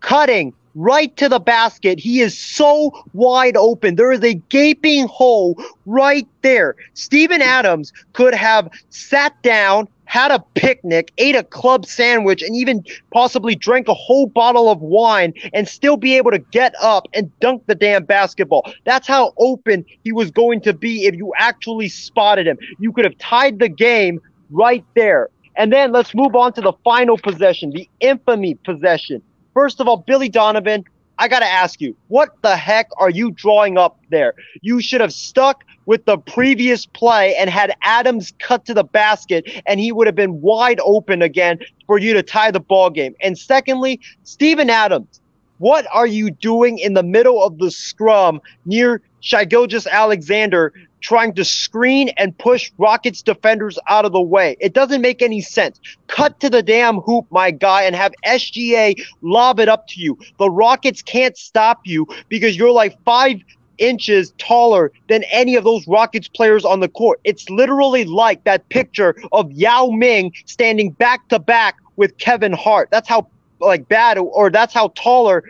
[0.00, 1.98] cutting right to the basket.
[1.98, 3.96] He is so wide open.
[3.96, 6.76] There is a gaping hole right there.
[6.92, 12.84] Steven Adams could have sat down, had a picnic, ate a club sandwich, and even
[13.12, 17.36] possibly drank a whole bottle of wine and still be able to get up and
[17.40, 18.72] dunk the damn basketball.
[18.84, 22.58] That's how open he was going to be if you actually spotted him.
[22.78, 24.20] You could have tied the game
[24.52, 25.30] right there.
[25.56, 29.20] And then let's move on to the final possession, the infamy possession.
[29.52, 30.84] First of all, Billy Donovan,
[31.24, 34.34] I got to ask you, what the heck are you drawing up there?
[34.60, 39.50] You should have stuck with the previous play and had Adams cut to the basket
[39.64, 43.14] and he would have been wide open again for you to tie the ball game.
[43.22, 45.22] And secondly, Steven Adams,
[45.56, 49.46] what are you doing in the middle of the scrum near Shai
[49.90, 54.56] Alexander trying to screen and push Rockets defenders out of the way.
[54.58, 55.78] It doesn't make any sense.
[56.08, 60.18] Cut to the damn hoop, my guy, and have SGA lob it up to you.
[60.38, 63.38] The Rockets can't stop you because you're like five
[63.76, 67.20] inches taller than any of those Rockets players on the court.
[67.24, 72.88] It's literally like that picture of Yao Ming standing back to back with Kevin Hart.
[72.90, 73.28] That's how
[73.60, 75.44] like bad or that's how taller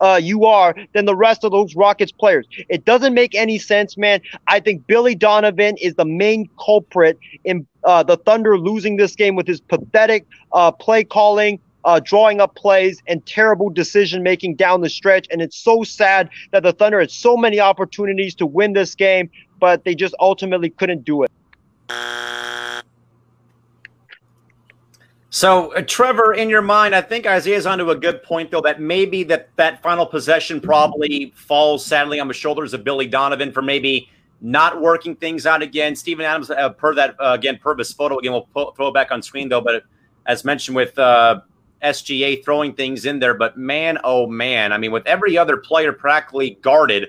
[0.00, 2.46] uh, you are than the rest of those Rockets players.
[2.68, 4.20] It doesn't make any sense, man.
[4.48, 9.36] I think Billy Donovan is the main culprit in uh, the Thunder losing this game
[9.36, 11.60] with his pathetic uh, play calling.
[11.82, 15.26] Uh, drawing up plays and terrible decision making down the stretch.
[15.30, 19.30] And it's so sad that the Thunder had so many opportunities to win this game,
[19.58, 21.30] but they just ultimately couldn't do it.
[25.32, 28.80] So, uh, Trevor, in your mind, I think Isaiah's onto a good point, though, that
[28.80, 33.62] maybe that that final possession probably falls sadly on the shoulders of Billy Donovan for
[33.62, 35.94] maybe not working things out again.
[35.94, 38.94] Steven Adams, uh, per that uh, again, per this photo again, we'll pull, throw it
[38.94, 39.60] back on screen though.
[39.60, 39.84] But
[40.26, 41.42] as mentioned with uh,
[41.80, 45.92] SGA throwing things in there, but man, oh man, I mean, with every other player
[45.92, 47.08] practically guarded,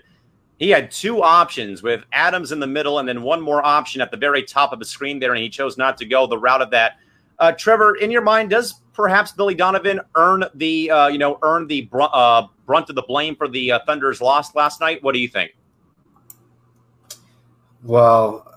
[0.59, 4.11] he had two options with Adams in the middle and then one more option at
[4.11, 6.61] the very top of the screen there, and he chose not to go the route
[6.61, 6.97] of that
[7.41, 11.67] uh, Trevor, in your mind, does perhaps Billy Donovan earn the uh, you know earn
[11.67, 15.03] the br- uh, brunt of the blame for the uh, Thunder's loss last night?
[15.03, 15.51] What do you think?
[17.83, 18.47] Well,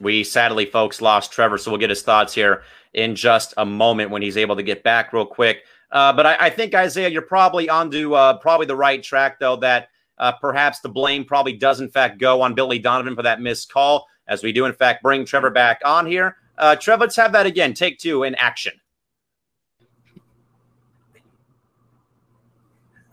[0.00, 4.10] we sadly, folks, lost Trevor, so we'll get his thoughts here in just a moment
[4.10, 5.62] when he's able to get back real quick.
[5.92, 9.54] Uh, but I, I, think Isaiah, you're probably onto uh, probably the right track, though.
[9.54, 13.40] That uh, perhaps the blame probably does in fact go on Billy Donovan for that
[13.40, 16.36] missed call as we do, in fact, bring Trevor back on here.
[16.58, 17.74] Uh, Trev, let's have that again.
[17.74, 18.72] Take two in action.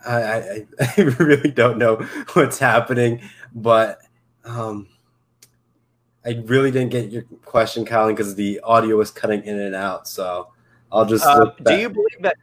[0.05, 1.97] I, I, I really don't know
[2.33, 3.21] what's happening,
[3.53, 3.99] but
[4.43, 4.87] um,
[6.25, 10.07] I really didn't get your question, Colin, because the audio was cutting in and out.
[10.07, 10.49] So
[10.91, 11.25] I'll just.
[11.25, 12.35] Uh, do you believe that?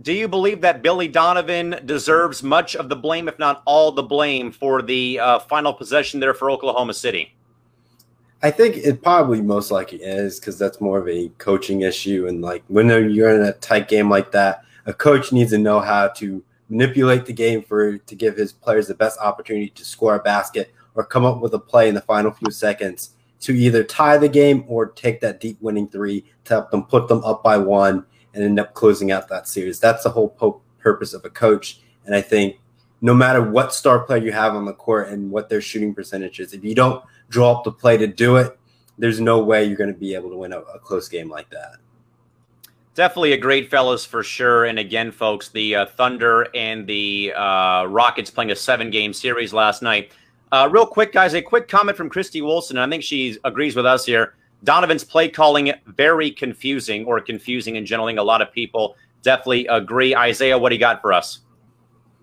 [0.00, 4.02] do you believe that Billy Donovan deserves much of the blame, if not all the
[4.02, 7.34] blame, for the uh, final possession there for Oklahoma City?
[8.42, 12.26] I think it probably most likely is because that's more of a coaching issue.
[12.28, 15.80] And like when you're in a tight game like that, a coach needs to know
[15.80, 20.14] how to manipulate the game for to give his players the best opportunity to score
[20.14, 23.82] a basket or come up with a play in the final few seconds to either
[23.82, 27.42] tie the game or take that deep winning three to help them put them up
[27.42, 29.80] by one and end up closing out that series.
[29.80, 31.80] That's the whole po- purpose of a coach.
[32.04, 32.60] And I think
[33.00, 36.40] no matter what star player you have on the court and what their shooting percentage
[36.40, 38.58] is, if you don't draw up the play to do it,
[38.98, 41.48] there's no way you're going to be able to win a, a close game like
[41.50, 41.76] that.
[42.94, 44.64] Definitely a great fellas for sure.
[44.64, 49.52] And again, folks, the uh, Thunder and the uh, Rockets playing a seven game series
[49.52, 50.10] last night.
[50.50, 52.76] Uh, real quick, guys, a quick comment from Christy Wilson.
[52.76, 54.34] I think she agrees with us here.
[54.64, 58.08] Donovan's play calling very confusing or confusing in general.
[58.08, 60.16] A lot of people definitely agree.
[60.16, 61.40] Isaiah, what do you got for us?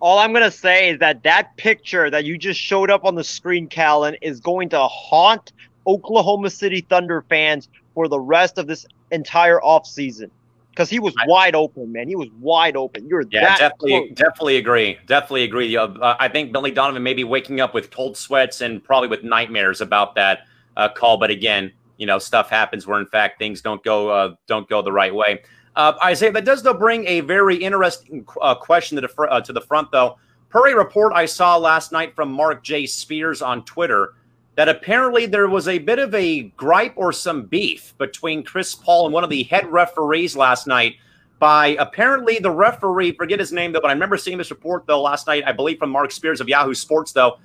[0.01, 3.23] All I'm gonna say is that that picture that you just showed up on the
[3.23, 5.53] screen, Callan, is going to haunt
[5.88, 10.29] Oklahoma City Thunder fans for the rest of this entire offseason.
[10.71, 12.10] Because he was wide open, man.
[12.10, 13.08] He was wide open.
[13.08, 14.10] You're yeah, definitely, close.
[14.10, 14.97] definitely agree.
[15.08, 15.77] Definitely agree.
[15.77, 19.23] Uh, I think Billy Donovan may be waking up with cold sweats and probably with
[19.23, 20.39] nightmares about that
[20.75, 21.15] uh, call.
[21.15, 24.81] But again, you know, stuff happens where in fact things don't go uh, don't go
[24.81, 25.43] the right way.
[25.75, 29.41] Uh, Isaiah, that does though bring a very interesting uh, question to the, fr- uh,
[29.41, 30.17] to the front though.
[30.49, 32.85] Per a report I saw last night from Marc J.
[32.85, 34.13] Spears on Twitter,
[34.55, 39.05] that apparently there was a bit of a gripe or some beef between Chris Paul
[39.05, 40.95] and one of the head referees last night
[41.39, 45.01] by apparently the referee, forget his name though, but I remember seeing this report though
[45.01, 47.38] last night, I believe from Marc Spears of Yahoo Sports though,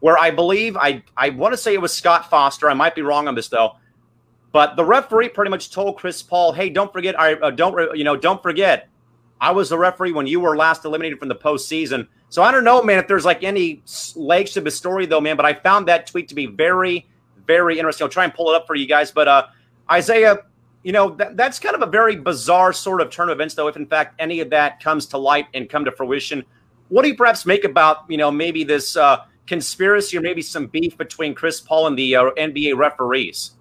[0.00, 2.70] where I believe I I want to say it was Scott Foster.
[2.70, 3.76] I might be wrong on this though.
[4.52, 8.04] But the referee pretty much told Chris Paul, "Hey, don't forget, I uh, don't you
[8.04, 8.88] know, don't forget,
[9.40, 12.08] I was the referee when you were last eliminated from the postseason.
[12.28, 13.82] So I don't know, man, if there's like any
[14.14, 15.36] legs to the story, though, man.
[15.36, 17.06] But I found that tweet to be very,
[17.46, 18.04] very interesting.
[18.04, 19.10] I'll try and pull it up for you guys.
[19.10, 19.46] But uh,
[19.90, 20.38] Isaiah,
[20.82, 23.68] you know, that, that's kind of a very bizarre sort of turn of events, though.
[23.68, 26.44] If in fact any of that comes to light and come to fruition,
[26.88, 30.66] what do you perhaps make about you know maybe this uh, conspiracy or maybe some
[30.66, 33.52] beef between Chris Paul and the uh, NBA referees?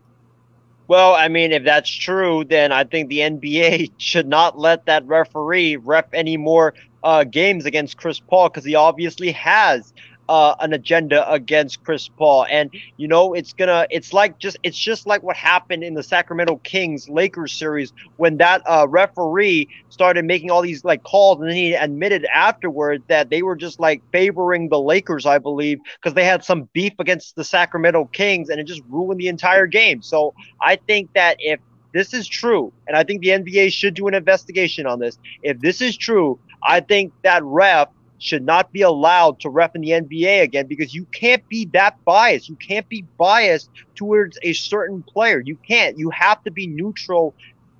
[0.88, 5.06] Well, I mean, if that's true, then I think the NBA should not let that
[5.06, 9.94] referee ref any more uh, games against Chris Paul because he obviously has
[10.30, 12.46] uh, an agenda against Chris Paul.
[12.50, 16.04] And, you know, it's gonna, it's like just, it's just like what happened in the
[16.04, 21.50] Sacramento Kings Lakers series when that uh, referee started making all these like calls and
[21.50, 26.14] then he admitted afterward that they were just like favoring the Lakers, I believe, because
[26.14, 30.02] they had some beef against the Sacramento Kings and it just ruined the entire game.
[30.02, 31.60] So I think that if
[31.96, 35.18] this is true, and I think the NBA should do an investigation on this.
[35.44, 37.88] If this is true, I think that ref
[38.20, 42.04] should not be allowed to ref in the NBA again because you can't be that
[42.06, 42.50] biased.
[42.50, 45.42] You can't be biased towards a certain player.
[45.42, 45.98] You can't.
[45.98, 47.34] You have to be neutral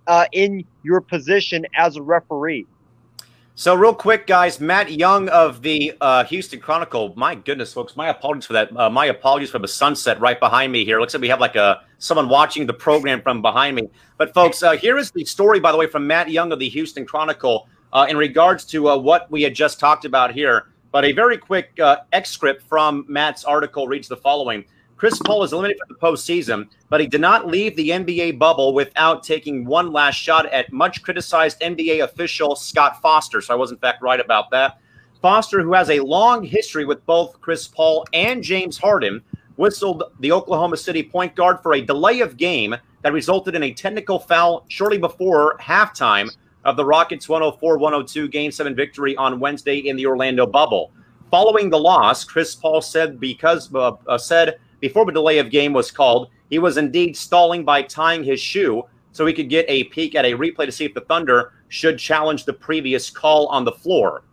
[0.08, 2.68] uh, in your position as a referee.
[3.58, 7.14] So, real quick, guys, Matt Young of the uh, Houston Chronicle.
[7.16, 8.76] My goodness, folks, my apologies for that.
[8.76, 11.00] Uh, my apologies for the sunset right behind me here.
[11.00, 13.88] Looks like we have like a someone watching the program from behind me.
[14.18, 16.68] But, folks, uh, here is the story, by the way, from Matt Young of the
[16.68, 20.68] Houston Chronicle uh, in regards to uh, what we had just talked about here.
[20.92, 24.66] But a very quick uh, excerpt from Matt's article reads the following.
[24.98, 28.74] Chris Paul is eliminated from the postseason, but he did not leave the NBA bubble
[28.74, 33.42] without taking one last shot at much criticized NBA official Scott Foster.
[33.42, 34.80] So I was, in fact, right about that.
[35.22, 39.22] Foster, who has a long history with both Chris Paul and James Harden,
[39.56, 43.74] whistled the Oklahoma City point guard for a delay of game that resulted in a
[43.74, 46.30] technical foul shortly before halftime
[46.66, 50.92] of the Rockets 104 102 Game 7 victory on Wednesday in the Orlando bubble.
[51.32, 55.74] Following the loss, Chris Paul said because uh, uh, said before the delay of game
[55.74, 59.86] was called, he was indeed stalling by tying his shoe so he could get a
[59.86, 63.64] peek at a replay to see if the Thunder should challenge the previous call on
[63.64, 64.24] the floor.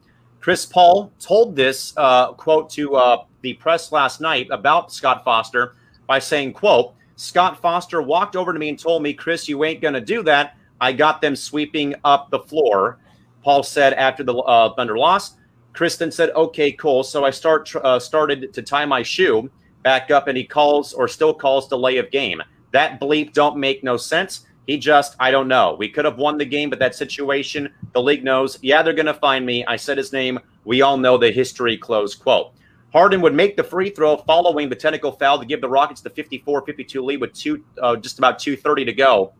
[0.40, 5.77] Chris Paul told this uh, quote to uh, the press last night about Scott Foster
[6.07, 9.80] by saying, "quote Scott Foster walked over to me and told me, Chris, you ain't
[9.80, 10.57] gonna do that.
[10.83, 12.99] I got them sweeping up the floor.
[13.45, 15.37] Paul said after the uh, Thunder loss.
[15.72, 19.49] Kristen said, "Okay, cool." So I start uh, started to tie my shoe
[19.85, 22.43] back up, and he calls or still calls delay of game.
[22.72, 24.45] That bleep don't make no sense.
[24.66, 25.76] He just, I don't know.
[25.78, 28.59] We could have won the game, but that situation, the league knows.
[28.61, 29.64] Yeah, they're to find me.
[29.66, 30.41] I said his name.
[30.64, 31.76] We all know the history.
[31.76, 32.55] Close quote.
[32.93, 36.11] Harden would make the free throw following the technical foul to give the Rockets the
[36.11, 39.33] 54-52 lead with two, uh, just about 2:30 to go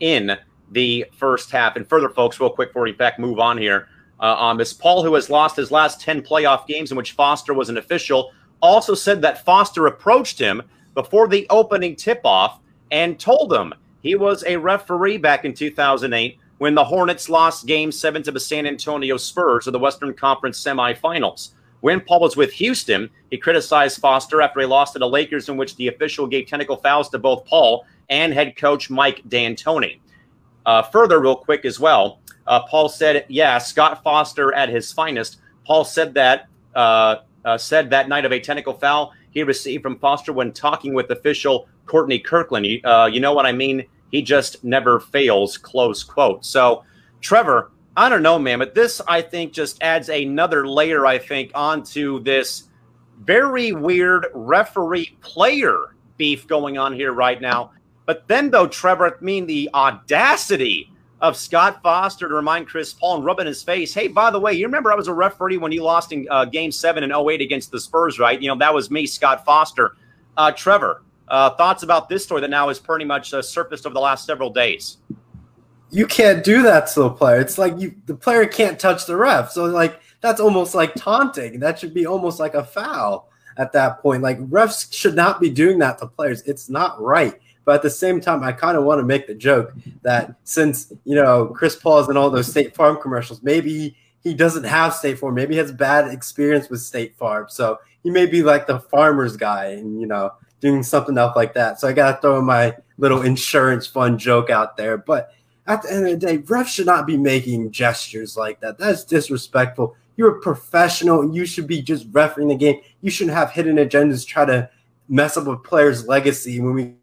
[0.00, 0.36] in
[0.70, 1.76] the first half.
[1.76, 3.88] And further, folks, real quick before we, back move on here
[4.20, 7.54] uh, on this, Paul, who has lost his last 10 playoff games in which Foster
[7.54, 10.62] was an official, also said that Foster approached him
[10.94, 13.72] before the opening tip off and told him
[14.02, 18.40] he was a referee back in 2008 when the Hornets lost game seven to the
[18.40, 21.50] San Antonio Spurs of the Western Conference semifinals.
[21.80, 25.56] When Paul was with Houston, he criticized Foster after he lost to the Lakers, in
[25.56, 30.00] which the official gave technical fouls to both Paul and head coach Mike D'Antoni.
[30.66, 35.38] Uh, further, real quick as well, uh, Paul said, "Yeah, Scott Foster at his finest."
[35.66, 39.98] Paul said that uh, uh said that night of a technical foul he received from
[39.98, 42.66] Foster when talking with official Courtney Kirkland.
[42.84, 43.84] Uh, you know what I mean?
[44.10, 45.58] He just never fails.
[45.58, 46.44] Close quote.
[46.44, 46.84] So,
[47.20, 51.04] Trevor, I don't know, man, but this I think just adds another layer.
[51.04, 52.68] I think onto this
[53.20, 57.72] very weird referee player beef going on here right now.
[58.08, 60.90] But then, though, Trevor, I mean, the audacity
[61.20, 64.40] of Scott Foster to remind Chris Paul and rub in his face, hey, by the
[64.40, 67.12] way, you remember I was a referee when you lost in uh, game seven in
[67.12, 68.40] 08 against the Spurs, right?
[68.40, 69.94] You know, that was me, Scott Foster.
[70.38, 73.92] Uh, Trevor, uh, thoughts about this story that now has pretty much uh, surfaced over
[73.92, 74.96] the last several days?
[75.90, 77.40] You can't do that to a player.
[77.40, 79.50] It's like you, the player can't touch the ref.
[79.50, 81.60] So, like, that's almost like taunting.
[81.60, 83.28] That should be almost like a foul
[83.58, 84.22] at that point.
[84.22, 86.40] Like, refs should not be doing that to players.
[86.46, 87.38] It's not right.
[87.68, 90.90] But at the same time, I kind of want to make the joke that since
[91.04, 93.94] you know Chris Paul's in all those State Farm commercials, maybe
[94.24, 95.34] he doesn't have State Farm.
[95.34, 99.36] Maybe he has bad experience with State Farm, so he may be like the farmer's
[99.36, 101.78] guy, and you know doing something else like that.
[101.78, 104.96] So I got to throw my little insurance fund joke out there.
[104.96, 105.34] But
[105.66, 108.78] at the end of the day, refs should not be making gestures like that.
[108.78, 109.94] That's disrespectful.
[110.16, 112.80] You're a professional and you should be just refereeing the game.
[113.02, 114.70] You shouldn't have hidden agendas try to
[115.06, 116.94] mess up a player's legacy when we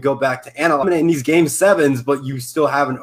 [0.00, 2.98] go back to analyzing these game sevens, but you still have an,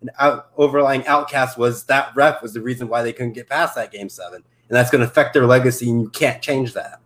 [0.00, 3.74] an out, overlying outcast was that ref was the reason why they couldn't get past
[3.76, 4.42] that game seven.
[4.68, 7.00] And that's going to affect their legacy, and you can't change that.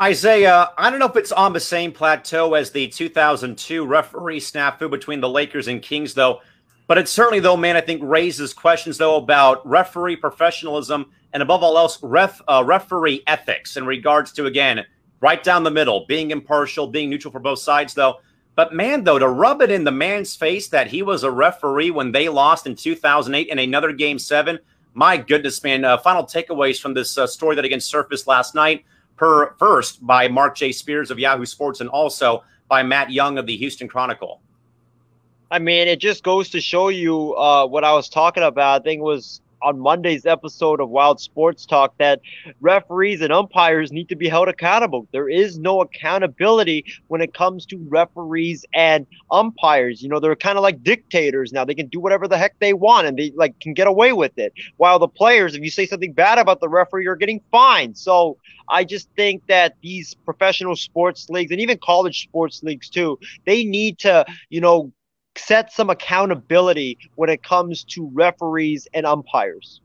[0.00, 4.88] Isaiah, I don't know if it's on the same plateau as the 2002 referee snafu
[4.90, 6.40] between the Lakers and Kings, though.
[6.86, 11.62] But it certainly, though, man, I think raises questions, though, about referee professionalism and above
[11.62, 14.86] all else, ref uh, referee ethics in regards to, again,
[15.20, 18.20] right down the middle, being impartial, being neutral for both sides, though.
[18.56, 21.90] But man, though, to rub it in the man's face that he was a referee
[21.90, 24.58] when they lost in 2008 in another game seven,
[24.94, 25.84] my goodness, man.
[25.84, 28.84] Uh, final takeaways from this uh, story that again surfaced last night,
[29.16, 30.72] per first by Marc J.
[30.72, 34.40] Spears of Yahoo Sports and also by Matt Young of the Houston Chronicle.
[35.50, 38.80] I mean, it just goes to show you uh, what I was talking about.
[38.80, 42.20] I think was on Monday's episode of Wild Sports Talk that
[42.60, 45.06] referees and umpires need to be held accountable.
[45.12, 50.02] There is no accountability when it comes to referees and umpires.
[50.02, 51.64] You know, they're kind of like dictators now.
[51.64, 54.38] They can do whatever the heck they want and they like can get away with
[54.38, 54.52] it.
[54.76, 57.96] While the players, if you say something bad about the referee, you're getting fined.
[57.96, 58.38] So
[58.68, 63.64] I just think that these professional sports leagues and even college sports leagues too, they
[63.64, 64.92] need to, you know,
[65.40, 69.80] set some accountability when it comes to referees and umpires.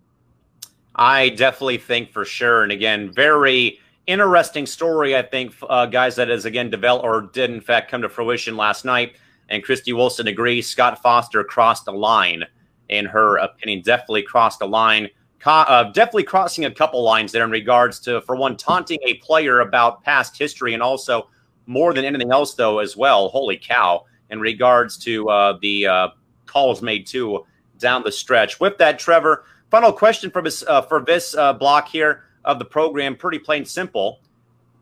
[0.95, 2.63] I definitely think for sure.
[2.63, 7.49] And again, very interesting story, I think, uh, guys, that has again developed or did
[7.49, 9.15] in fact come to fruition last night.
[9.49, 12.45] And Christy Wilson agrees Scott Foster crossed the line,
[12.89, 13.81] in her opinion.
[13.81, 15.09] Definitely crossed the line.
[15.45, 19.59] Uh, definitely crossing a couple lines there in regards to, for one, taunting a player
[19.59, 21.29] about past history, and also
[21.67, 23.29] more than anything else, though, as well.
[23.29, 26.07] Holy cow in regards to uh, the uh,
[26.45, 27.45] calls made too
[27.79, 28.59] down the stretch.
[28.59, 32.65] With that, Trevor, final question for this uh, for this uh, block here of the
[32.65, 33.15] program.
[33.15, 34.19] Pretty plain simple.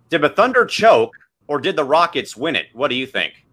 [0.09, 1.15] Did the Thunder choke
[1.47, 2.67] or did the Rockets win it?
[2.73, 3.45] What do you think?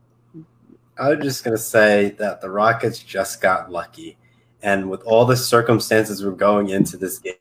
[0.99, 4.18] I was just gonna say that the Rockets just got lucky,
[4.62, 7.34] and with all the circumstances we're going into this game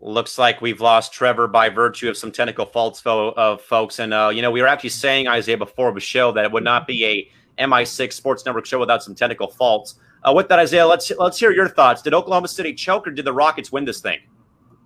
[0.00, 3.98] Looks like we've lost Trevor by virtue of some technical faults, fo- of folks.
[3.98, 6.64] And uh, you know, we were actually saying Isaiah before the show that it would
[6.64, 9.96] not be a MI6 Sports Network show without some technical faults.
[10.22, 12.02] Uh, with that, Isaiah, let's let's hear your thoughts.
[12.02, 14.18] Did Oklahoma City choke, or did the Rockets win this thing?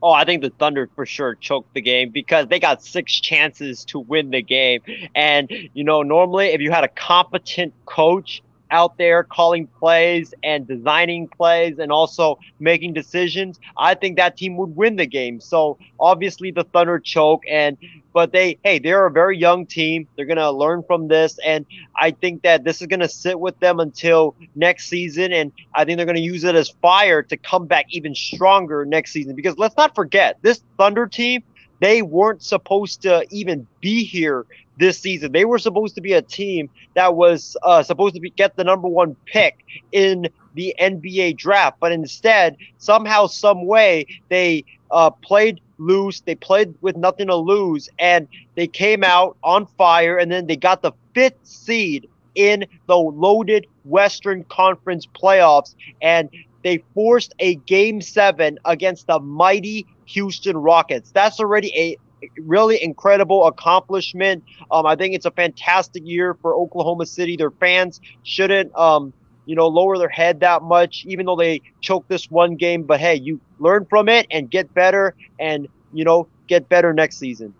[0.02, 3.84] Oh, I think the Thunder for sure choked the game because they got six chances
[3.86, 4.80] to win the game.
[5.14, 8.42] And, you know, normally if you had a competent coach
[8.72, 14.56] out there calling plays and designing plays and also making decisions, I think that team
[14.56, 15.40] would win the game.
[15.40, 17.76] So obviously the Thunder choke and
[18.14, 20.08] but they hey, they're a very young team.
[20.16, 21.64] They're to learn from this and
[21.94, 25.98] I think that this is to sit with them until next season and I think
[25.98, 29.76] they're to use it as fire to come back even stronger next season because let's
[29.76, 31.44] not forget this Thunder team
[31.82, 34.46] they weren't supposed to even be here
[34.78, 35.32] this season.
[35.32, 38.62] They were supposed to be a team that was uh, supposed to be, get the
[38.62, 45.60] number one pick in the NBA draft, but instead, somehow, some way, they uh, played
[45.78, 46.20] loose.
[46.20, 50.18] They played with nothing to lose, and they came out on fire.
[50.18, 56.30] And then they got the fifth seed in the loaded Western Conference playoffs, and
[56.62, 61.10] they forced a game seven against the mighty Houston Rockets.
[61.10, 61.96] That's already a
[62.40, 64.44] really incredible accomplishment.
[64.70, 67.36] Um, I think it's a fantastic year for Oklahoma City.
[67.36, 69.12] Their fans shouldn't, um,
[69.46, 72.84] you know, lower their head that much, even though they choked this one game.
[72.84, 77.18] But hey, you learn from it and get better, and you know, get better next
[77.18, 77.54] season.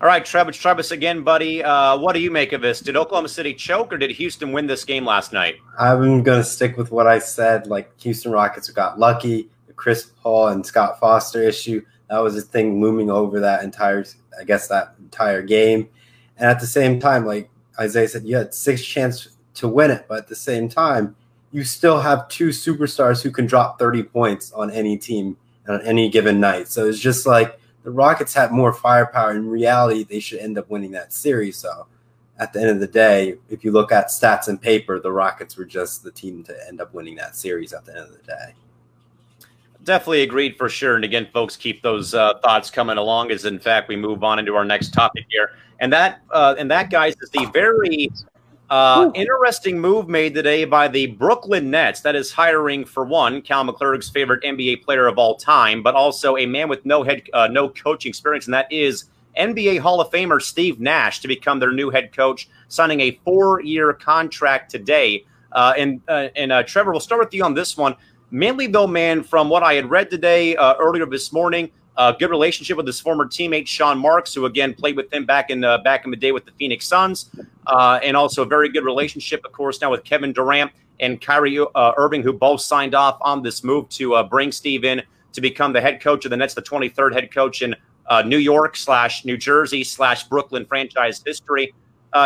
[0.00, 1.62] All right, Travis, Travis again, buddy.
[1.62, 2.80] Uh, what do you make of this?
[2.80, 5.56] Did Oklahoma City choke or did Houston win this game last night?
[5.78, 7.66] I'm going to stick with what I said.
[7.66, 9.50] Like Houston Rockets got lucky.
[9.80, 14.04] Chris Paul and Scott Foster issue that was a thing looming over that entire,
[14.38, 15.88] I guess, that entire game.
[16.36, 20.06] And at the same time, like Isaiah said, you had six chance to win it,
[20.08, 21.14] but at the same time,
[21.52, 25.36] you still have two superstars who can drop 30 points on any team
[25.68, 26.66] on any given night.
[26.68, 29.30] So it's just like the Rockets had more firepower.
[29.30, 31.56] In reality, they should end up winning that series.
[31.56, 31.86] So
[32.38, 35.56] at the end of the day, if you look at stats and paper, the Rockets
[35.56, 38.26] were just the team to end up winning that series at the end of the
[38.26, 38.54] day.
[39.90, 40.94] Definitely agreed for sure.
[40.94, 44.38] And again, folks, keep those uh, thoughts coming along as, in fact, we move on
[44.38, 45.56] into our next topic here.
[45.80, 48.08] And that, uh, and that, guys, is the very
[48.70, 52.02] uh, interesting move made today by the Brooklyn Nets.
[52.02, 56.36] That is hiring, for one, Cal McClurg's favorite NBA player of all time, but also
[56.36, 60.12] a man with no head, uh, no coaching experience, and that is NBA Hall of
[60.12, 65.26] Famer Steve Nash to become their new head coach, signing a four-year contract today.
[65.50, 67.96] Uh, and uh, and Trevor, we'll start with you on this one.
[68.30, 72.30] Mainly, though, man, from what I had read today uh, earlier this morning, uh, good
[72.30, 75.78] relationship with his former teammate Sean Marks, who again played with him back in uh,
[75.78, 77.28] back in the day with the Phoenix Suns,
[77.66, 80.70] uh, and also a very good relationship, of course, now with Kevin Durant
[81.00, 84.84] and Kyrie uh, Irving, who both signed off on this move to uh, bring Steve
[84.84, 85.02] in
[85.32, 87.74] to become the head coach of the Nets, the 23rd head coach in
[88.26, 91.74] New York slash New Jersey slash Brooklyn franchise history.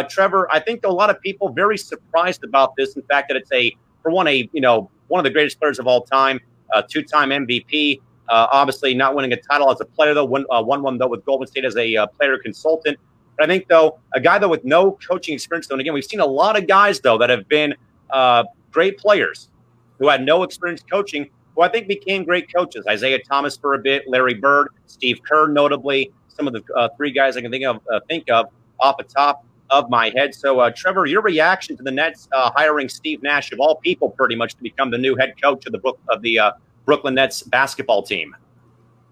[0.08, 2.96] Trevor, I think a lot of people very surprised about this.
[2.96, 3.74] In fact, that it's a
[4.04, 6.38] for one a you know one of the greatest players of all time,
[6.72, 8.00] uh, two-time MVP.
[8.28, 11.08] Uh, obviously, not winning a title as a player though, won, uh, won one though
[11.08, 12.98] with Golden State as a uh, player consultant.
[13.36, 16.04] But I think though, a guy though with no coaching experience though, and again, we've
[16.04, 17.74] seen a lot of guys though that have been
[18.10, 19.50] uh, great players
[19.98, 22.84] who had no experience coaching, who I think became great coaches.
[22.88, 27.10] Isaiah Thomas for a bit, Larry Bird, Steve Kerr, notably, some of the uh, three
[27.10, 28.46] guys I can think of think of
[28.80, 30.34] off the top of my head.
[30.34, 34.10] So, uh, Trevor, your reaction to the Nets uh, hiring Steve Nash, of all people,
[34.10, 36.52] pretty much to become the new head coach of the Brook- of the uh,
[36.84, 38.36] Brooklyn Nets basketball team.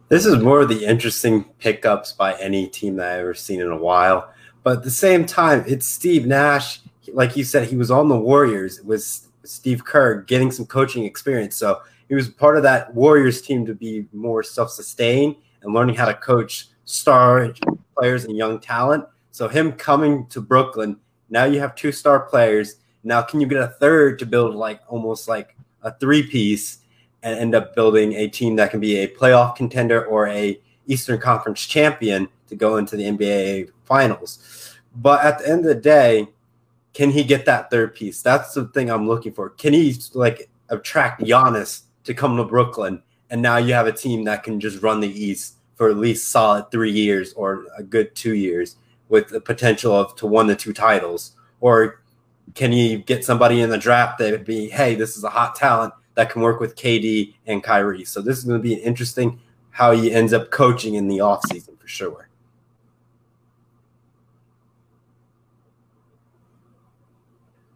[0.08, 3.70] This is more of the interesting pickups by any team that I've ever seen in
[3.70, 4.30] a while.
[4.62, 6.80] But at the same time, it's Steve Nash.
[7.12, 9.02] Like you said, he was on the Warriors with
[9.44, 11.56] Steve Kerr getting some coaching experience.
[11.56, 15.94] So he was part of that Warriors team to be more self sustained and learning
[15.94, 17.54] how to coach star
[17.96, 19.04] players and young talent.
[19.32, 20.98] So him coming to Brooklyn,
[21.30, 22.76] now you have two star players.
[23.02, 26.78] Now can you get a third to build like almost like a three piece
[27.22, 31.18] and end up building a team that can be a playoff contender or a Eastern
[31.18, 34.76] Conference champion to go into the NBA finals.
[34.94, 36.28] But at the end of the day,
[36.92, 38.20] can he get that third piece?
[38.20, 39.48] That's the thing I'm looking for.
[39.48, 43.02] Can he like attract Giannis to come to Brooklyn?
[43.30, 46.28] And now you have a team that can just run the East for at least
[46.28, 48.76] solid three years or a good two years
[49.12, 51.32] with the potential of to win the two titles?
[51.60, 52.00] Or
[52.54, 55.54] can you get somebody in the draft that would be, hey, this is a hot
[55.54, 58.06] talent that can work with KD and Kyrie?
[58.06, 59.38] So this is going to be an interesting
[59.70, 62.28] how he ends up coaching in the offseason for sure.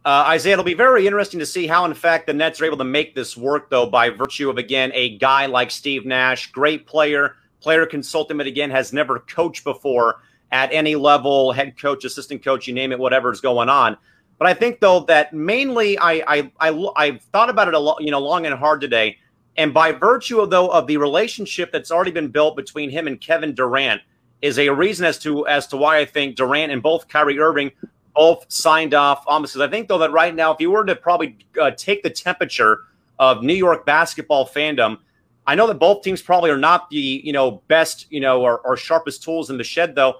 [0.03, 2.77] Uh, Isaiah, it'll be very interesting to see how, in fact, the Nets are able
[2.77, 6.87] to make this work, though, by virtue of, again, a guy like Steve Nash, great
[6.87, 10.21] player, player consultant, but again, has never coached before
[10.51, 13.97] at any level, head coach, assistant coach, you name it, whatever's going on.
[14.37, 18.01] But I think though that mainly I I, I I've thought about it a lot,
[18.01, 19.17] you know, long and hard today.
[19.55, 23.19] And by virtue of though of the relationship that's already been built between him and
[23.19, 24.01] Kevin Durant
[24.41, 27.71] is a reason as to as to why I think Durant and both Kyrie Irving
[28.17, 29.55] both signed off on this.
[29.55, 32.81] I think, though, that right now, if you were to probably uh, take the temperature
[33.19, 34.97] of New York basketball fandom,
[35.45, 38.59] I know that both teams probably are not the you know best you know or,
[38.59, 40.15] or sharpest tools in the shed, though.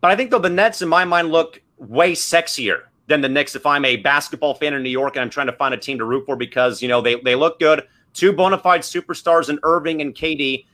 [0.00, 3.54] But I think though the Nets, in my mind, look way sexier than the Knicks.
[3.54, 5.98] If I'm a basketball fan in New York and I'm trying to find a team
[5.98, 9.58] to root for because you know they they look good, two bona fide superstars in
[9.62, 10.64] Irving and KD.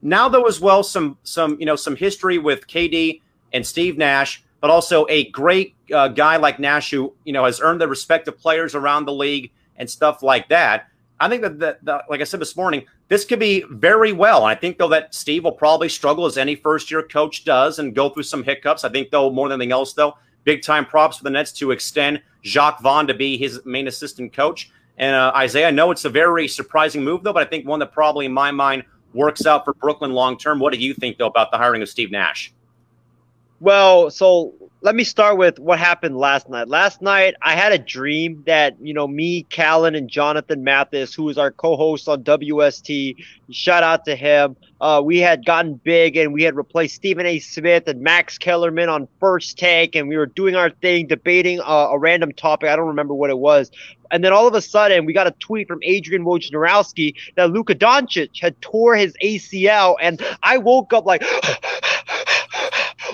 [0.00, 3.20] Now though as well some some you know some history with KD
[3.52, 7.60] and Steve Nash, but also a great uh, guy like Nash who you know has
[7.60, 10.88] earned the respect of players around the league and stuff like that.
[11.20, 14.46] I think that, that, that, like I said this morning, this could be very well.
[14.46, 17.94] I think though that Steve will probably struggle as any first year coach does and
[17.94, 18.84] go through some hiccups.
[18.84, 21.72] I think though more than anything else though, big time props for the Nets to
[21.72, 24.70] extend Jacque Vaughn to be his main assistant coach.
[24.96, 27.80] And uh, Isaiah, I know it's a very surprising move though, but I think one
[27.80, 28.82] that probably in my mind
[29.12, 30.58] works out for Brooklyn long term.
[30.58, 32.54] What do you think though about the hiring of Steve Nash?
[33.60, 36.66] Well, so let me start with what happened last night.
[36.66, 41.28] Last night, I had a dream that, you know, me, Callan, and Jonathan Mathis, who
[41.28, 43.14] is our co host on WST,
[43.50, 44.56] shout out to him.
[44.80, 47.38] Uh, we had gotten big and we had replaced Stephen A.
[47.38, 51.90] Smith and Max Kellerman on first take, and we were doing our thing, debating uh,
[51.92, 52.68] a random topic.
[52.68, 53.70] I don't remember what it was.
[54.10, 57.76] And then all of a sudden, we got a tweet from Adrian Wojnarowski that Luka
[57.76, 61.22] Doncic had tore his ACL, and I woke up like,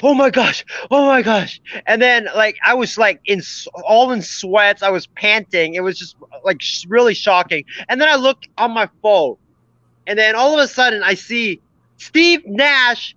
[0.03, 1.61] oh my gosh, oh my gosh.
[1.86, 3.42] And then like I was like in
[3.84, 4.82] all in sweats.
[4.82, 5.74] I was panting.
[5.74, 7.64] It was just like really shocking.
[7.88, 9.36] And then I look on my phone,
[10.07, 11.61] and then all of a sudden I see
[11.99, 13.14] Steve Nash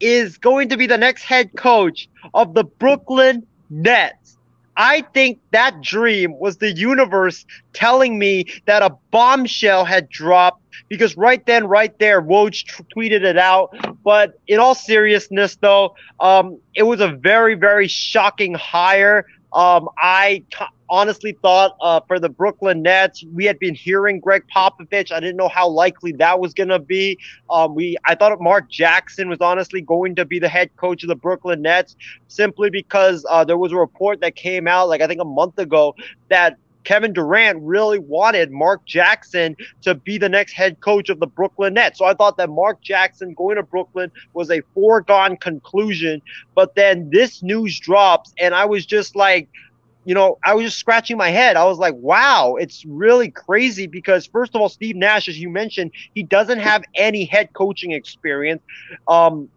[0.00, 4.38] is going to be the next head coach of the Brooklyn Nets.
[4.76, 11.16] I think that dream was the universe telling me that a bombshell had dropped because
[11.16, 13.74] right then, right there, Woj t- tweeted it out.
[14.02, 19.26] But in all seriousness, though, um, it was a very, very shocking hire.
[19.52, 20.42] Um, I
[20.88, 25.12] honestly thought uh, for the Brooklyn Nets, we had been hearing Gregg Popovich.
[25.12, 27.18] I didn't know how likely that was going to be.
[27.50, 31.08] Um, we I thought Mark Jackson was honestly going to be the head coach of
[31.08, 31.96] the Brooklyn Nets
[32.28, 35.58] simply because uh, there was a report that came out like I think a month
[35.58, 35.94] ago
[36.28, 41.26] that Kevin Durant really wanted Mark Jackson to be the next head coach of the
[41.26, 41.98] Brooklyn Nets.
[41.98, 46.22] So I thought that Mark Jackson going to Brooklyn was a foregone conclusion.
[46.54, 49.48] But then this news drops, and I was just like,
[50.04, 51.56] you know, I was just scratching my head.
[51.56, 55.48] I was like, wow, it's really crazy because, first of all, Steve Nash, as you
[55.48, 58.62] mentioned, he doesn't have any head coaching experience.
[59.08, 59.48] Um,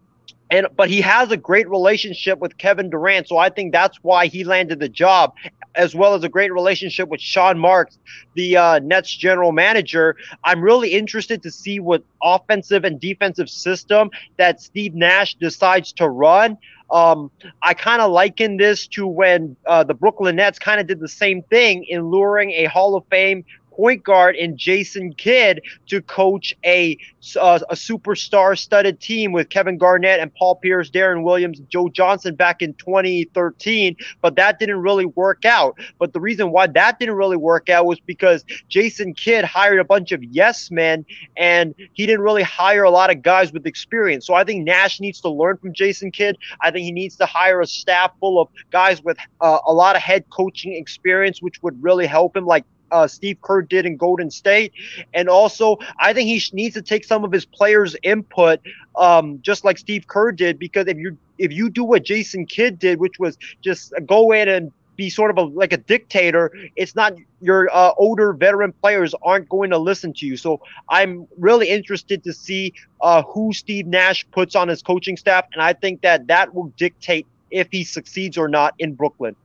[0.50, 4.26] and but he has a great relationship with Kevin Durant, so I think that's why
[4.28, 5.34] he landed the job
[5.74, 7.98] as well as a great relationship with Sean Marks,
[8.34, 10.16] the uh, Nets general manager.
[10.42, 16.08] I'm really interested to see what offensive and defensive system that Steve Nash decides to
[16.08, 16.58] run.
[16.90, 17.30] Um,
[17.62, 21.08] I kind of liken this to when uh, the Brooklyn Nets kind of did the
[21.08, 23.44] same thing in luring a Hall of Fame
[23.78, 26.98] point guard in Jason Kidd to coach a
[27.40, 32.34] uh, a superstar studded team with Kevin Garnett and Paul Pierce, Deron Williams, Joe Johnson
[32.34, 35.78] back in 2013, but that didn't really work out.
[35.98, 39.84] But the reason why that didn't really work out was because Jason Kidd hired a
[39.84, 41.04] bunch of yes men
[41.36, 44.26] and he didn't really hire a lot of guys with experience.
[44.26, 46.36] So I think Nash needs to learn from Jason Kidd.
[46.60, 49.94] I think he needs to hire a staff full of guys with uh, a lot
[49.94, 53.96] of head coaching experience, which would really help him, like uh, Steve Kerr did in
[53.96, 54.72] Golden State.
[55.14, 58.60] And also, I think he needs to take some of his players' input,
[58.96, 62.78] um, just like Steve Kerr did, because if you if you do what Jason Kidd
[62.78, 66.94] did, which was just go in and be sort of a like a dictator, it's
[66.94, 70.36] not your uh, older veteran players aren't going to listen to you.
[70.36, 75.46] So I'm really interested to see uh, who Steve Nash puts on his coaching staff,
[75.52, 79.36] and I think that that will dictate if he succeeds or not in Brooklyn.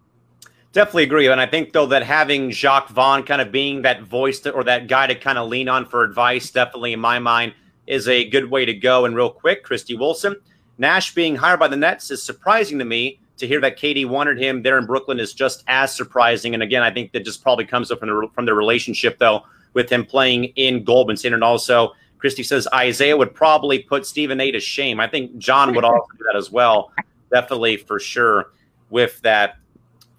[0.74, 1.28] Definitely agree.
[1.28, 4.64] And I think, though, that having Jacque Vaughn kind of being that voice to, or
[4.64, 7.54] that guy to kind of lean on for advice, definitely in my mind,
[7.86, 9.06] is a good way to go.
[9.06, 10.36] And real quick, Christy Wilson,
[10.80, 13.20] Nash being hired by the Nets is surprising to me.
[13.38, 16.54] To hear that KD wanted him there in Brooklyn is just as surprising.
[16.54, 19.44] And again, I think that just probably comes up from the, from the relationship, though,
[19.74, 21.34] with him playing in Golden State.
[21.34, 25.00] And also, Christy says Isaiah would probably put Stephen A to shame.
[25.00, 26.92] I think John would also do that as well.
[27.32, 28.54] Definitely for sure
[28.90, 29.58] with that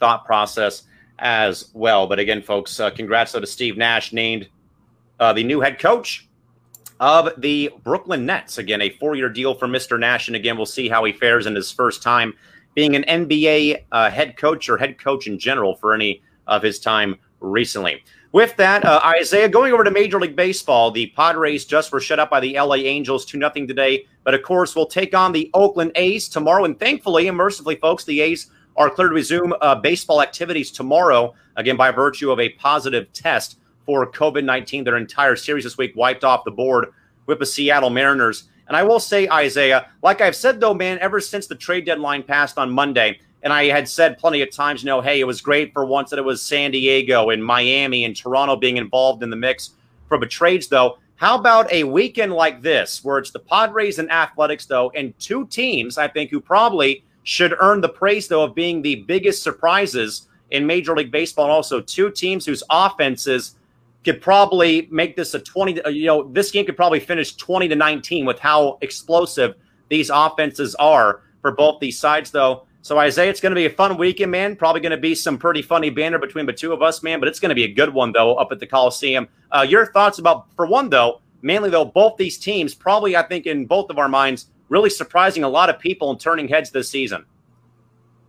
[0.04, 0.82] thought process
[1.18, 2.06] as well.
[2.06, 4.46] But again, folks, uh, congrats to Steve Nash named
[5.18, 6.28] uh, the new head coach
[7.00, 8.58] of the Brooklyn Nets.
[8.58, 9.98] Again, a four-year deal for Mr.
[9.98, 12.34] Nash, and again, we'll see how he fares in his first time
[12.74, 16.78] being an NBA uh, head coach or head coach in general for any of his
[16.78, 18.02] time recently.
[18.32, 22.20] With that, uh, Isaiah, going over to Major League Baseball, the Padres just were shut
[22.20, 24.06] out by the LA Angels 2 0 today.
[24.22, 26.64] But of course, we'll take on the Oakland A's tomorrow.
[26.64, 31.34] And thankfully and mercifully, folks, the A's are clear to resume uh, baseball activities tomorrow,
[31.56, 34.84] again, by virtue of a positive test for COVID 19.
[34.84, 36.92] Their entire series this week wiped off the board
[37.26, 38.48] with the Seattle Mariners.
[38.66, 42.22] And I will say, Isaiah, like I've said, though, man, ever since the trade deadline
[42.22, 45.42] passed on Monday, and I had said plenty of times, you know, hey, it was
[45.42, 49.28] great for once that it was San Diego and Miami and Toronto being involved in
[49.28, 49.72] the mix
[50.08, 50.98] for the trades, though.
[51.16, 55.46] How about a weekend like this where it's the Padres and Athletics, though, and two
[55.46, 60.28] teams, I think, who probably should earn the praise, though, of being the biggest surprises
[60.50, 63.56] in Major League Baseball, and also two teams whose offenses
[64.04, 67.68] could probably make this a 20, uh, you know, this game could probably finish 20
[67.68, 69.54] to 19 with how explosive
[69.88, 72.66] these offenses are for both these sides, though.
[72.82, 74.56] So, Isaiah, it's going to be a fun weekend, man.
[74.56, 77.18] Probably going to be some pretty funny banter between the two of us, man.
[77.18, 79.26] But it's going to be a good one, though, up at the Coliseum.
[79.50, 83.46] Uh, your thoughts about, for one, though, mainly, though, both these teams, probably, I think,
[83.46, 86.88] in both of our minds, really surprising a lot of people and turning heads this
[86.88, 87.24] season.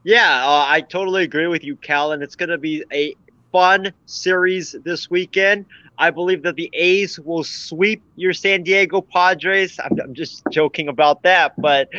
[0.04, 2.12] Yeah, uh, I totally agree with you, Cal.
[2.12, 3.16] And it's going to be a
[3.52, 5.66] fun series this weekend.
[5.98, 9.80] I believe that the A's will sweep your San Diego Padres.
[9.80, 11.90] I'm, I'm just joking about that, but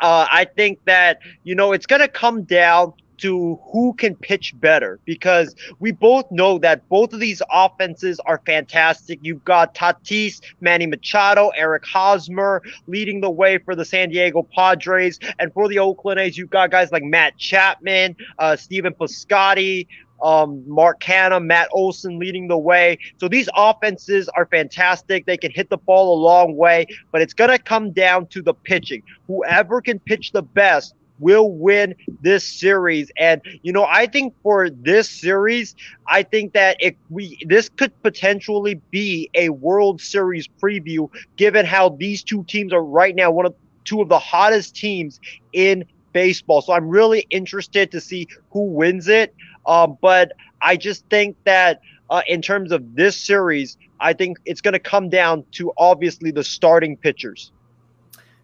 [0.00, 4.52] uh, I think that you know it's going to come down to who can pitch
[4.60, 9.20] better because we both know that both of these offenses are fantastic.
[9.22, 15.20] You've got Tatis, Manny Machado, Eric Hosmer leading the way for the San Diego Padres.
[15.38, 19.86] And for the Oakland A's, you've got guys like Matt Chapman, uh, Stephen Piscotty,
[20.20, 22.98] um, Mark Canha, Matt Olson leading the way.
[23.18, 25.26] So these offenses are fantastic.
[25.26, 28.42] They can hit the ball a long way, but it's going to come down to
[28.42, 29.02] the pitching.
[29.28, 33.10] Whoever can pitch the best will win this series.
[33.16, 35.74] And you know, I think for this series,
[36.06, 41.90] I think that if we this could potentially be a World Series preview, given how
[41.90, 43.54] these two teams are right now one of
[43.84, 45.20] two of the hottest teams
[45.52, 46.60] in baseball.
[46.60, 49.34] So I'm really interested to see who wins it.
[49.66, 54.60] Um, but I just think that uh, in terms of this series, I think it's
[54.60, 57.52] going to come down to obviously the starting pitchers.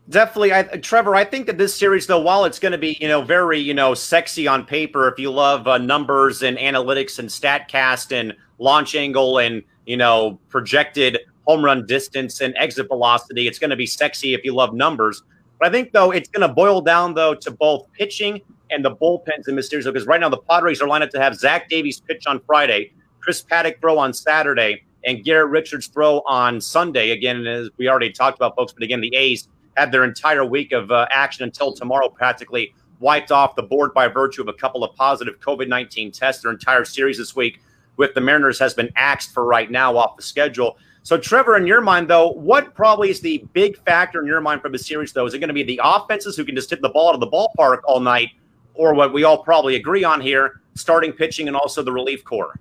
[0.09, 1.15] Definitely, I, Trevor.
[1.15, 3.75] I think that this series, though, while it's going to be, you know, very, you
[3.75, 8.95] know, sexy on paper, if you love uh, numbers and analytics and Statcast and launch
[8.95, 13.87] angle and you know projected home run distance and exit velocity, it's going to be
[13.87, 15.23] sexy if you love numbers.
[15.59, 18.41] But I think though it's going to boil down though to both pitching
[18.71, 21.35] and the bullpens in Mysterio because right now the Padres are lined up to have
[21.35, 26.61] Zach Davies pitch on Friday, Chris Paddack throw on Saturday, and Garrett Richards throw on
[26.61, 27.11] Sunday.
[27.11, 29.49] Again, as we already talked about, folks, but again, the A's
[29.79, 34.09] had their entire week of uh, action until tomorrow practically wiped off the board by
[34.09, 36.43] virtue of a couple of positive COVID 19 tests.
[36.43, 37.61] Their entire series this week
[37.97, 40.79] with the Mariners has been axed for right now off the schedule.
[41.03, 44.61] So, Trevor, in your mind, though, what probably is the big factor in your mind
[44.61, 45.27] for the series, though?
[45.27, 47.21] Is it going to be the offenses who can just hit the ball out of
[47.21, 48.31] the ballpark all night,
[48.75, 52.61] or what we all probably agree on here, starting pitching and also the relief corps?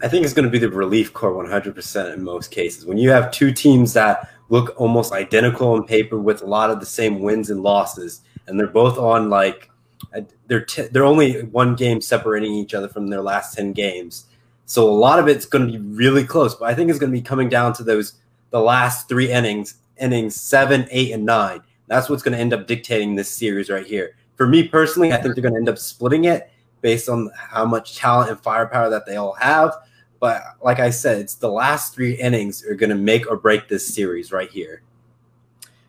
[0.00, 2.86] I think it's going to be the relief corps 100% in most cases.
[2.86, 6.80] When you have two teams that look almost identical on paper with a lot of
[6.80, 9.70] the same wins and losses, and they're both on like
[10.14, 14.26] uh, they're t- they're only one game separating each other from their last 10 games.
[14.66, 17.12] So a lot of it's going to be really close, but I think it's going
[17.12, 18.14] to be coming down to those
[18.50, 21.62] the last three innings, innings seven, eight, and nine.
[21.88, 24.14] That's what's going to end up dictating this series right here.
[24.36, 27.64] For me personally, I think they're going to end up splitting it based on how
[27.64, 29.74] much talent and firepower that they all have.
[30.22, 33.66] But like I said, it's the last three innings are going to make or break
[33.66, 34.82] this series right here.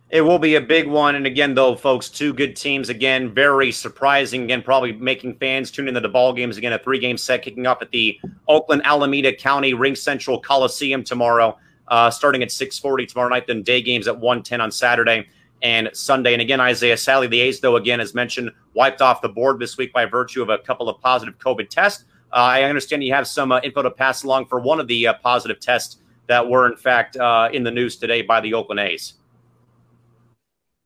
[0.10, 1.14] It will be a big one.
[1.14, 2.90] And again, though, folks, two good teams.
[2.90, 4.46] Again, very surprising.
[4.46, 6.58] Again, probably making fans tune into the ball games.
[6.58, 11.56] Again, a three game set kicking off at the Oakland Alameda County RingCentral Coliseum tomorrow,
[11.90, 13.46] uh, starting at 640 tomorrow night.
[13.46, 15.28] Then day games at 110 on Saturday
[15.62, 16.34] and Sunday.
[16.34, 19.78] And again, Isaiah Sally, the A's, though, again, as mentioned, wiped off the board this
[19.78, 22.06] week by virtue of a couple of positive COVID tests.
[22.34, 25.06] Uh, I understand you have some uh, info to pass along for one of the
[25.06, 27.16] uh, positive tests that were, in fact,
[27.54, 29.14] in the news today by the Oakland A's.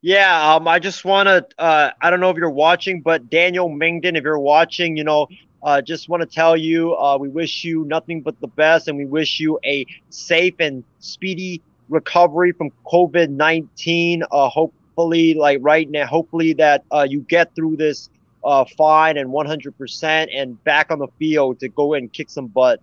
[0.01, 1.47] Yeah, um, I just want to.
[1.57, 5.27] Uh, I don't know if you're watching, but Daniel Mengden, if you're watching, you know,
[5.63, 8.97] uh, just want to tell you, uh, we wish you nothing but the best, and
[8.97, 14.21] we wish you a safe and speedy recovery from COVID nineteen.
[14.31, 18.09] hopefully, like right now, hopefully that you get through this
[18.43, 22.79] uh, fine and 100% and back on the field to go and kick some butt.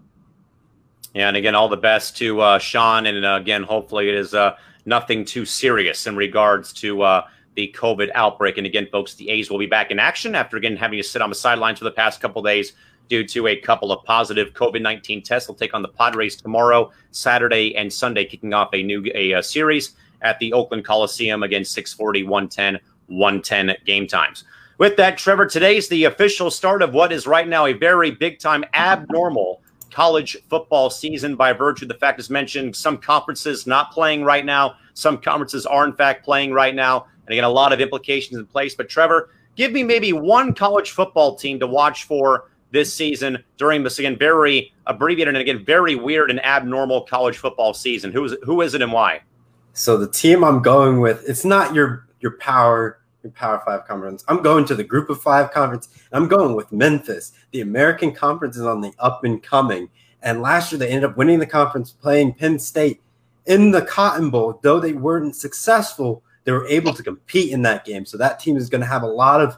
[1.15, 3.07] Yeah, and again, all the best to uh, Sean.
[3.07, 7.75] And uh, again, hopefully it is uh, nothing too serious in regards to uh, the
[7.77, 8.59] COVID outbreak.
[8.59, 11.23] And again, folks, the A's will be back in action after again having to sit
[11.23, 12.73] on the sidelines for the past couple days
[13.09, 15.47] due to a couple of positive COVID 19 tests.
[15.47, 19.43] They'll take on the Padres tomorrow, Saturday, and Sunday, kicking off a new a, a
[19.43, 19.93] series
[20.23, 24.45] at the Oakland Coliseum again, 640, 110, 110 game times.
[24.77, 28.41] With that, Trevor, today's the official start of what is right now a very big
[28.41, 29.62] time abnormal
[29.93, 34.45] college football season by virtue of the fact, as mentioned, some conferences not playing right
[34.45, 38.37] now, some conferences are in fact playing right now, and again, a lot of implications
[38.37, 38.75] in place.
[38.75, 43.85] But Trevor, give me maybe one college football team to watch for this season during
[43.85, 48.11] this again very abbreviated and again very weird and abnormal college football season.
[48.11, 49.20] Who is who is it and why?
[49.72, 54.25] So the team I'm going with, it's not your your power your Power Five conference.
[54.29, 55.89] I'm going to the Group of Five conference.
[56.12, 57.33] I'm going with Memphis.
[57.51, 59.89] The American Conference is on the up and coming.
[60.22, 63.03] And last year they ended up winning the conference, playing Penn State
[63.47, 64.61] in the Cotton Bowl.
[64.62, 68.07] Though they weren't successful, they were able to compete in that game.
[68.07, 69.57] So that team is going to have a lot of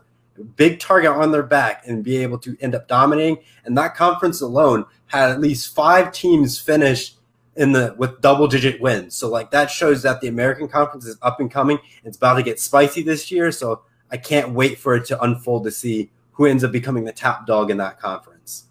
[0.57, 3.39] big target on their back and be able to end up dominating.
[3.65, 7.16] And that conference alone had at least five teams finish
[7.57, 9.15] in the with double digit wins.
[9.15, 11.79] So like that shows that the American Conference is up and coming.
[12.05, 13.51] It's about to get spicy this year.
[13.51, 17.13] So I can't wait for it to unfold to see who ends up becoming the
[17.13, 18.65] top dog in that conference.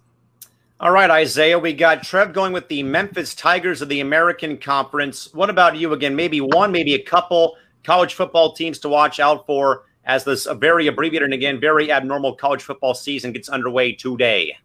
[0.79, 5.33] All right, Isaiah, we got Trev going with the Memphis Tigers of the American Conference.
[5.33, 6.15] What about you again?
[6.15, 10.87] Maybe one, maybe a couple college football teams to watch out for as this very
[10.87, 14.55] abbreviated and again very abnormal college football season gets underway today.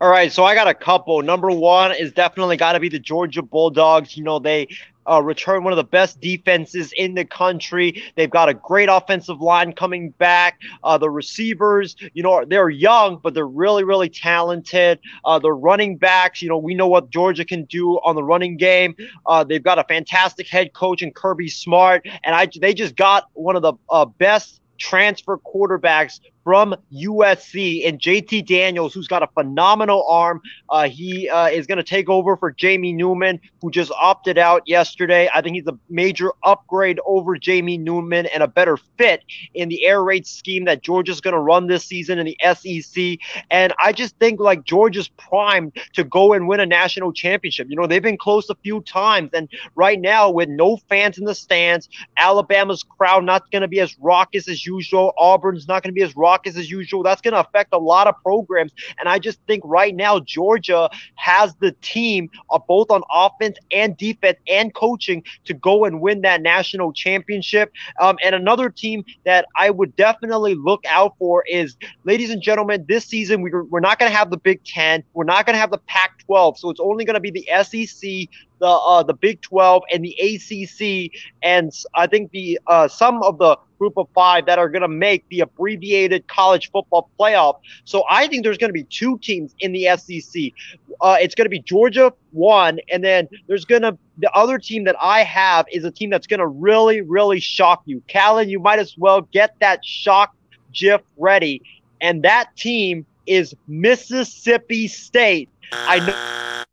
[0.00, 1.22] All right, so I got a couple.
[1.22, 4.16] Number one is definitely got to be the Georgia Bulldogs.
[4.16, 4.68] You know, they
[5.08, 8.02] uh, return one of the best defenses in the country.
[8.16, 10.60] They've got a great offensive line coming back.
[10.82, 14.98] Uh, the receivers, you know, they're young, but they're really, really talented.
[15.24, 18.56] Uh, the running backs, you know, we know what Georgia can do on the running
[18.56, 18.96] game.
[19.26, 23.28] Uh, they've got a fantastic head coach in Kirby Smart, and I they just got
[23.34, 29.26] one of the uh, best transfer quarterbacks from USC and JT Daniels, who's got a
[29.28, 30.42] phenomenal arm.
[30.68, 34.62] Uh, he uh, is going to take over for Jamie Newman, who just opted out
[34.66, 35.28] yesterday.
[35.34, 39.22] I think he's a major upgrade over Jamie Newman and a better fit
[39.54, 43.18] in the air raid scheme that Georgia's going to run this season in the SEC.
[43.50, 47.68] And I just think like Georgia's primed to go and win a national championship.
[47.70, 49.30] You know, they've been close a few times.
[49.32, 51.88] And right now, with no fans in the stands,
[52.18, 55.14] Alabama's crowd not going to be as raucous as usual.
[55.16, 57.02] Auburn's not going to be as raucous raucous as usual.
[57.02, 58.72] That's going to affect a lot of programs.
[58.98, 63.96] And I just think right now, Georgia has the team uh, both on offense and
[63.96, 67.72] defense and coaching to go and win that national championship.
[68.00, 72.84] Um, and another team that I would definitely look out for is, ladies and gentlemen,
[72.88, 75.04] this season we, we're not going to have the Big Ten.
[75.14, 76.58] We're not going to have the Pac 12.
[76.58, 78.28] So it's only going to be the SEC,
[78.58, 81.10] the uh, the Big 12 and the ACC,
[81.42, 84.88] and I think the uh, some of the group of five that are going to
[84.88, 87.58] make the abbreviated college football playoff.
[87.84, 90.52] So I think there's going to be two teams in the SEC.
[91.00, 94.84] Uh, it's going to be Georgia one, and then there's going to the other team
[94.84, 98.02] that I have is a team that's going to really, really shock you.
[98.06, 100.34] Callan, you might as well get that shock
[100.72, 101.62] GIF ready,
[102.00, 105.48] and that team is Mississippi State.
[105.72, 106.64] I know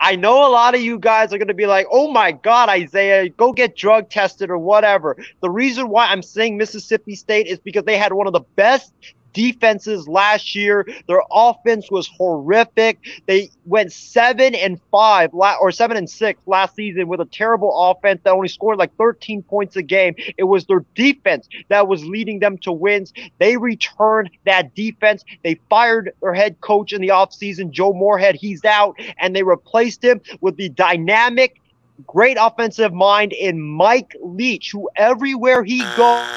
[0.00, 2.68] I know a lot of you guys are going to be like, oh my God,
[2.68, 5.16] Isaiah, go get drug tested or whatever.
[5.40, 8.92] The reason why I'm saying Mississippi State is because they had one of the best
[9.34, 10.86] defenses last year.
[11.06, 12.98] Their offense was horrific.
[13.26, 18.22] They went seven and five or seven and six last season with a terrible offense
[18.24, 20.14] that only scored like 13 points a game.
[20.38, 23.12] It was their defense that was leading them to wins.
[23.38, 25.24] They returned that defense.
[25.42, 28.36] They fired their head coach in the offseason, Joe Moorhead.
[28.36, 31.60] He's out, and they replaced him with the dynamic
[32.06, 36.34] great offensive mind in Mike Leach, who everywhere he goes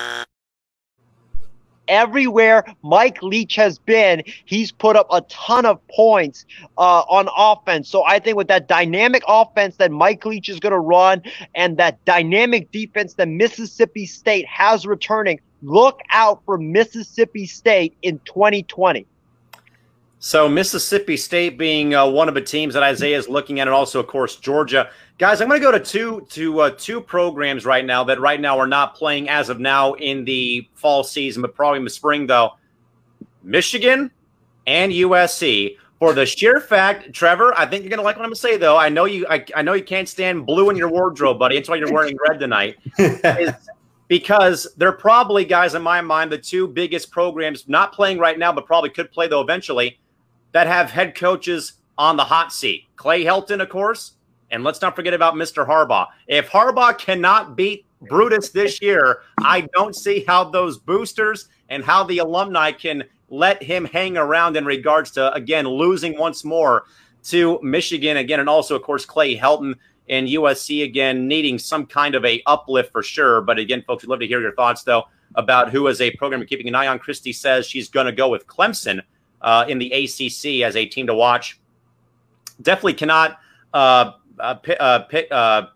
[1.87, 6.45] everywhere Mike Leach has been, he's put up a ton of points
[6.77, 7.89] uh, on offense.
[7.89, 11.21] So I think with that dynamic offense that Mike Leach is going to run
[11.55, 18.19] and that dynamic defense that Mississippi State has returning, look out for Mississippi State in
[18.25, 19.05] 2020.
[20.19, 23.73] So Mississippi State being uh, one of the teams that Isaiah is looking at, and
[23.73, 24.89] also of course Georgia.
[25.19, 28.39] Guys, I'm going to go to two to uh, two programs right now that right
[28.39, 31.89] now are not playing as of now in the fall season, but probably in the
[31.89, 32.53] spring though.
[33.43, 34.11] Michigan
[34.65, 35.77] and USC.
[35.99, 38.39] For the sheer fact, Trevor, I think you're going to like what I'm going to
[38.39, 38.77] say though.
[38.77, 39.25] I know you.
[39.27, 41.55] I, I know you can't stand blue in your wardrobe, buddy.
[41.55, 42.77] That's why you're wearing red tonight.
[44.07, 48.53] because they're probably guys in my mind the two biggest programs not playing right now,
[48.53, 49.99] but probably could play though eventually
[50.51, 52.85] that have head coaches on the hot seat.
[52.95, 54.13] Clay Helton, of course,
[54.51, 55.67] and let's not forget about Mr.
[55.67, 56.07] Harbaugh.
[56.27, 62.03] If Harbaugh cannot beat Brutus this year, I don't see how those boosters and how
[62.03, 66.83] the alumni can let him hang around in regards to, again, losing once more
[67.25, 69.73] to Michigan again, and also, of course, Clay Helton.
[70.09, 73.41] and USC again needing some kind of a uplift for sure.
[73.41, 75.03] But again, folks, we'd love to hear your thoughts though
[75.35, 76.99] about who is a program keeping an eye on.
[76.99, 79.01] Christy says she's going to go with Clemson
[79.41, 81.59] uh, in the ACC as a team to watch.
[82.61, 83.39] Definitely cannot
[83.73, 85.67] uh, uh, uh, uh,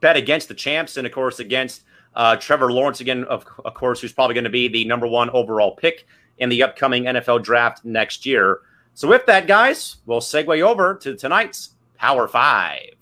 [0.00, 4.00] bet against the champs, and of course against uh, Trevor Lawrence again, of, of course,
[4.00, 6.06] who's probably going to be the number one overall pick
[6.38, 8.60] in the upcoming NFL draft next year.
[8.94, 12.94] So with that, guys, we'll segue over to tonight's Power Five.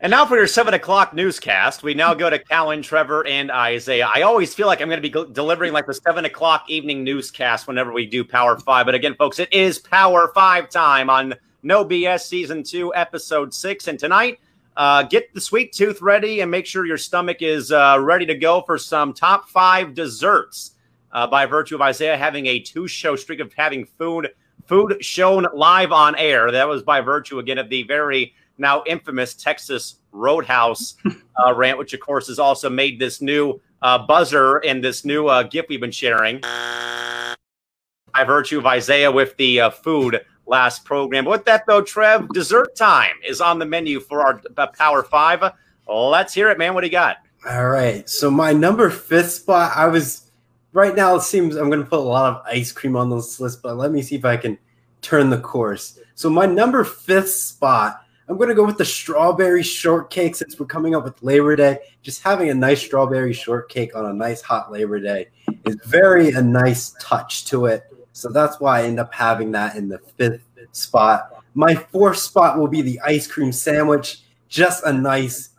[0.00, 4.08] And now for your seven o'clock newscast, we now go to Callan, Trevor, and Isaiah.
[4.14, 7.66] I always feel like I'm going to be delivering like the seven o'clock evening newscast
[7.66, 8.86] whenever we do Power Five.
[8.86, 11.34] But again, folks, it is Power Five time on
[11.64, 13.88] No BS Season Two, Episode Six.
[13.88, 14.38] And tonight,
[14.76, 18.36] uh, get the sweet tooth ready and make sure your stomach is uh, ready to
[18.36, 20.76] go for some top five desserts.
[21.10, 24.28] Uh, by virtue of Isaiah having a two-show streak of having food
[24.66, 26.52] food shown live on air.
[26.52, 31.94] That was by virtue again of the very now infamous Texas Roadhouse uh, rant, which
[31.94, 35.80] of course has also made this new uh, buzzer and this new uh, GIF we've
[35.80, 41.24] been sharing by virtue of Isaiah with the uh, food last program.
[41.24, 45.02] But with that though, Trev, dessert time is on the menu for our uh, Power
[45.02, 45.52] Five.
[45.86, 46.74] Let's hear it, man.
[46.74, 47.18] What do you got?
[47.48, 48.08] All right.
[48.08, 50.30] So my number fifth spot, I was
[50.72, 51.14] right now.
[51.16, 53.76] It seems I'm going to put a lot of ice cream on this list, but
[53.76, 54.58] let me see if I can
[55.00, 55.98] turn the course.
[56.14, 60.66] So my number fifth spot I'm going to go with the strawberry shortcake since we're
[60.66, 61.78] coming up with Labor Day.
[62.02, 65.28] Just having a nice strawberry shortcake on a nice hot Labor Day
[65.64, 67.84] is very a nice touch to it.
[68.12, 71.42] So that's why I end up having that in the fifth spot.
[71.54, 74.20] My fourth spot will be the ice cream sandwich.
[74.48, 75.50] Just a nice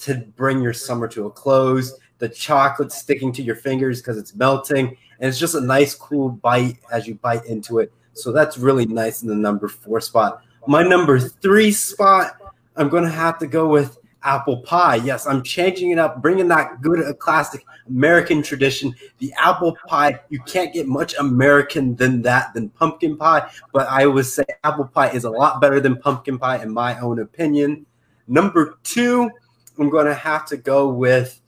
[0.00, 1.98] to bring your summer to a close.
[2.18, 4.88] The chocolate sticking to your fingers because it's melting.
[5.20, 7.90] And it's just a nice, cool bite as you bite into it.
[8.12, 10.42] So that's really nice in the number four spot.
[10.66, 12.36] My number three spot,
[12.76, 14.96] I'm going to have to go with apple pie.
[14.96, 18.94] Yes, I'm changing it up, bringing that good uh, classic American tradition.
[19.18, 23.50] The apple pie, you can't get much American than that, than pumpkin pie.
[23.72, 26.98] But I would say apple pie is a lot better than pumpkin pie, in my
[27.00, 27.86] own opinion.
[28.28, 29.30] Number two,
[29.78, 31.40] I'm going to have to go with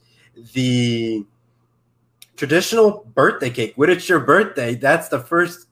[0.55, 1.25] the
[2.37, 3.75] traditional birthday cake.
[3.77, 5.69] When it's your birthday, that's the first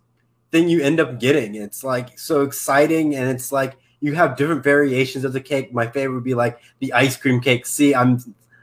[0.50, 1.54] thing you end up getting.
[1.54, 5.72] It's like so exciting, and it's like you have different variations of the cake.
[5.72, 7.66] My favorite would be like the ice cream cake.
[7.66, 8.18] See, I'm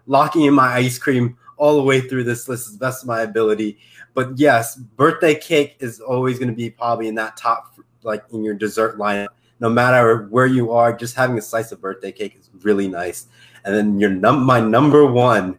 [0.06, 3.22] locking in my ice cream all the way through this list as best of my
[3.22, 3.78] ability.
[4.14, 8.44] But yes, birthday cake is always going to be probably in that top, like in
[8.44, 9.28] your dessert lineup.
[9.60, 13.28] No matter where you are, just having a slice of birthday cake is really nice.
[13.66, 15.58] And then your num my number one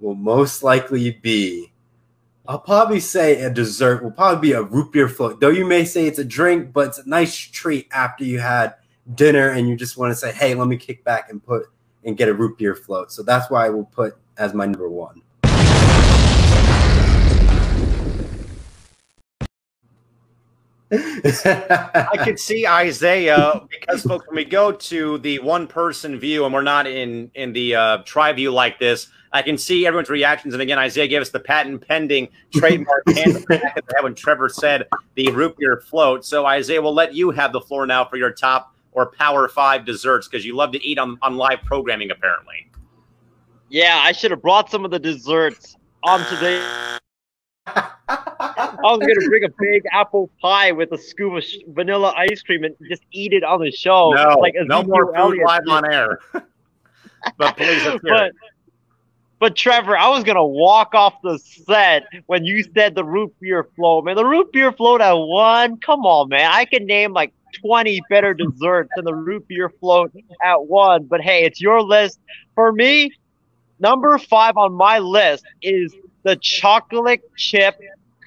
[0.00, 1.72] will most likely be
[2.48, 5.40] I'll probably say a dessert will probably be a root beer float.
[5.40, 8.74] Though you may say it's a drink, but it's a nice treat after you had
[9.14, 11.64] dinner and you just want to say, "Hey, let me kick back and put
[12.04, 14.88] and get a root beer float." So that's why I will put as my number
[14.88, 15.22] one.
[20.92, 26.54] I could see Isaiah because folks, when we go to the one person view and
[26.54, 30.54] we're not in in the uh, tri view like this, I can see everyone's reactions.
[30.54, 33.44] And again, Isaiah gave us the patent pending trademark hand
[34.00, 36.24] when Trevor said the root beer float.
[36.24, 39.84] So Isaiah, we'll let you have the floor now for your top or power five
[39.84, 42.70] desserts because you love to eat on, on live programming apparently.
[43.68, 46.64] Yeah, I should have brought some of the desserts on today.
[47.66, 52.40] I was gonna bring a big apple pie with a scoop of sh- vanilla ice
[52.42, 54.12] cream and just eat it on the show.
[54.12, 56.20] No, like no more food live on air.
[56.32, 58.34] but please, let's hear but it.
[59.38, 63.64] But Trevor, I was gonna walk off the set when you said the root beer
[63.76, 64.16] float, man.
[64.16, 65.78] The root beer float at one.
[65.78, 66.50] Come on, man.
[66.50, 70.12] I can name like 20 better desserts than the root beer float
[70.42, 71.04] at one.
[71.04, 72.18] But hey, it's your list.
[72.54, 73.12] For me,
[73.78, 77.76] number five on my list is the chocolate chip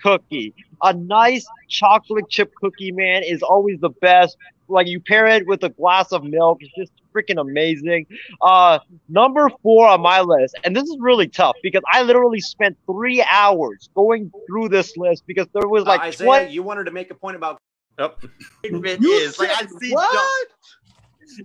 [0.03, 0.53] cookie.
[0.81, 4.37] A nice chocolate chip cookie, man, is always the best.
[4.69, 6.59] Like you pair it with a glass of milk.
[6.61, 8.05] It's just freaking amazing.
[8.41, 12.77] Uh, number four on my list, and this is really tough because I literally spent
[12.85, 16.85] three hours going through this list because there was like uh, Isaiah, 20 you wanted
[16.85, 17.57] to make a point about.
[17.97, 18.13] Oh.
[18.63, 19.37] it You is.
[19.39, 19.91] Like I said see.
[19.93, 20.47] what?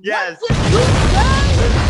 [0.03, 0.39] Yes.
[0.41, 1.84] What did you say?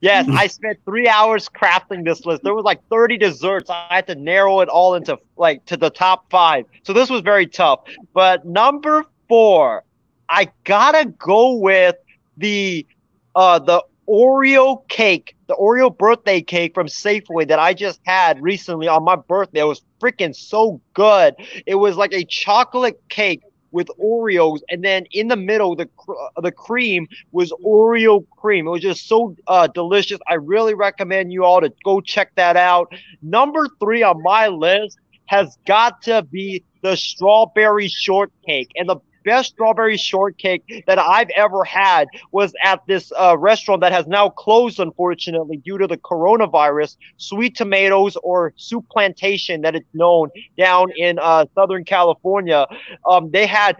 [0.00, 2.42] Yes, I spent three hours crafting this list.
[2.42, 3.70] There was like 30 desserts.
[3.70, 6.66] I had to narrow it all into like to the top five.
[6.82, 7.80] So this was very tough.
[8.12, 9.84] But number four,
[10.28, 11.96] I gotta go with
[12.36, 12.86] the
[13.34, 18.88] uh the Oreo cake, the Oreo birthday cake from Safeway that I just had recently
[18.88, 19.60] on my birthday.
[19.60, 21.34] It was freaking so good.
[21.66, 26.40] It was like a chocolate cake with Oreos, and then in the middle, the uh,
[26.40, 28.66] the cream was Oreo cream.
[28.66, 30.18] It was just so uh, delicious.
[30.28, 32.92] I really recommend you all to go check that out.
[33.22, 38.96] Number three on my list has got to be the strawberry shortcake, and the
[39.28, 44.30] best strawberry shortcake that I've ever had was at this uh, restaurant that has now
[44.30, 46.96] closed, unfortunately, due to the coronavirus.
[47.18, 52.66] Sweet Tomatoes or Soup Plantation, that it's known down in uh, Southern California.
[53.04, 53.76] Um, they had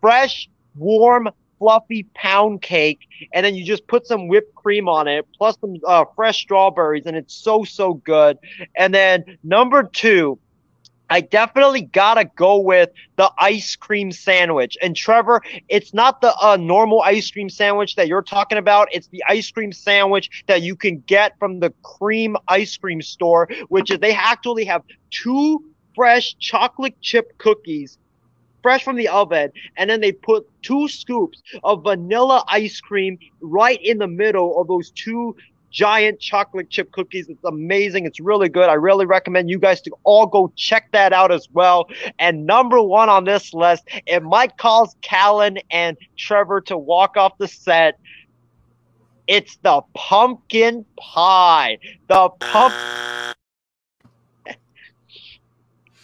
[0.00, 1.28] fresh, warm,
[1.58, 3.00] fluffy pound cake,
[3.32, 7.06] and then you just put some whipped cream on it, plus some uh, fresh strawberries,
[7.06, 8.38] and it's so so good.
[8.76, 10.38] And then number two.
[11.12, 14.78] I definitely gotta go with the ice cream sandwich.
[14.80, 18.88] And Trevor, it's not the uh, normal ice cream sandwich that you're talking about.
[18.92, 23.46] It's the ice cream sandwich that you can get from the cream ice cream store,
[23.68, 25.62] which is they actually have two
[25.94, 27.98] fresh chocolate chip cookies
[28.62, 33.80] fresh from the oven and then they put two scoops of vanilla ice cream right
[33.82, 35.34] in the middle of those two
[35.72, 37.28] giant chocolate chip cookies.
[37.28, 38.06] It's amazing.
[38.06, 38.68] It's really good.
[38.68, 41.88] I really recommend you guys to all go check that out as well.
[42.18, 47.36] And number one on this list it might cause callan and trevor to walk off
[47.38, 47.98] the set.
[49.26, 51.78] It's the pumpkin pie.
[52.08, 52.74] The pump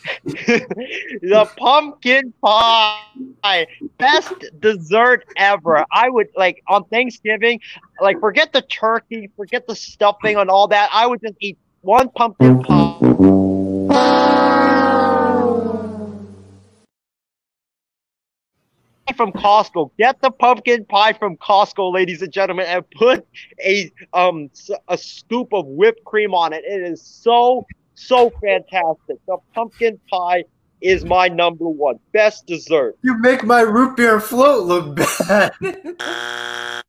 [0.25, 3.67] the pumpkin pie
[3.99, 7.61] best dessert ever i would like on thanksgiving
[8.01, 12.09] like forget the turkey forget the stuffing and all that i would just eat one
[12.11, 12.99] pumpkin pie
[19.19, 19.91] from Costco.
[19.99, 23.27] Get the pumpkin pie from Costco, ladies and gentlemen, and put
[23.63, 24.49] a um
[24.89, 26.65] a scoop of whipped cream on it.
[26.65, 27.67] It is so
[27.99, 29.19] so fantastic.
[29.27, 30.45] The pumpkin pie
[30.81, 32.97] is my number one best dessert.
[33.03, 35.53] You make my root beer float look bad.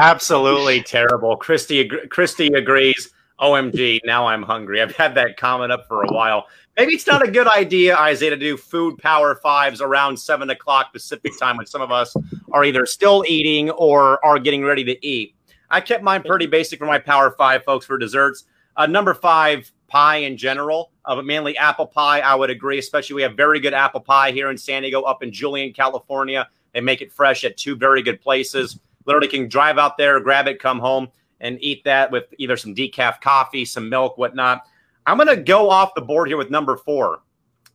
[0.00, 1.36] Absolutely terrible.
[1.36, 3.10] Christy Christy agrees.
[3.40, 4.80] OMG, now I'm hungry.
[4.80, 6.46] I've had that comment up for a while.
[6.76, 10.92] Maybe it's not a good idea, Isaiah, to do food power fives around seven o'clock
[10.92, 12.14] Pacific time when some of us
[12.52, 15.34] are either still eating or are getting ready to eat.
[15.70, 18.44] I kept mine pretty basic for my power five, folks, for desserts.
[18.76, 22.20] Uh, number five, pie in general, uh, but mainly apple pie.
[22.20, 25.22] I would agree, especially we have very good apple pie here in San Diego, up
[25.22, 26.48] in Julian, California.
[26.72, 28.78] They make it fresh at two very good places.
[29.06, 31.08] Literally can drive out there, grab it, come home,
[31.40, 34.62] and eat that with either some decaf coffee, some milk, whatnot.
[35.06, 37.20] I'm going to go off the board here with number four.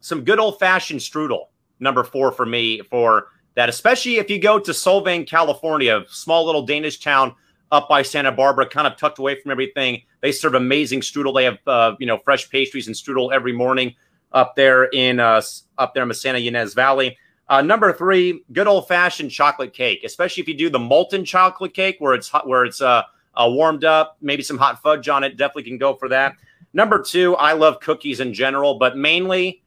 [0.01, 1.45] Some good old fashioned strudel,
[1.79, 6.45] number four for me for that, especially if you go to Solvang, California, a small
[6.45, 7.35] little Danish town
[7.71, 10.01] up by Santa Barbara, kind of tucked away from everything.
[10.21, 11.35] They serve amazing strudel.
[11.35, 13.95] They have uh, you know fresh pastries and strudel every morning
[14.31, 15.41] up there in uh,
[15.77, 17.17] up there in the Santa Ynez Valley.
[17.47, 21.73] Uh, number three, good old fashioned chocolate cake, especially if you do the molten chocolate
[21.73, 23.01] cake where it's hot, where it's uh,
[23.33, 25.35] uh, warmed up, maybe some hot fudge on it.
[25.35, 26.33] Definitely can go for that.
[26.73, 29.63] Number two, I love cookies in general, but mainly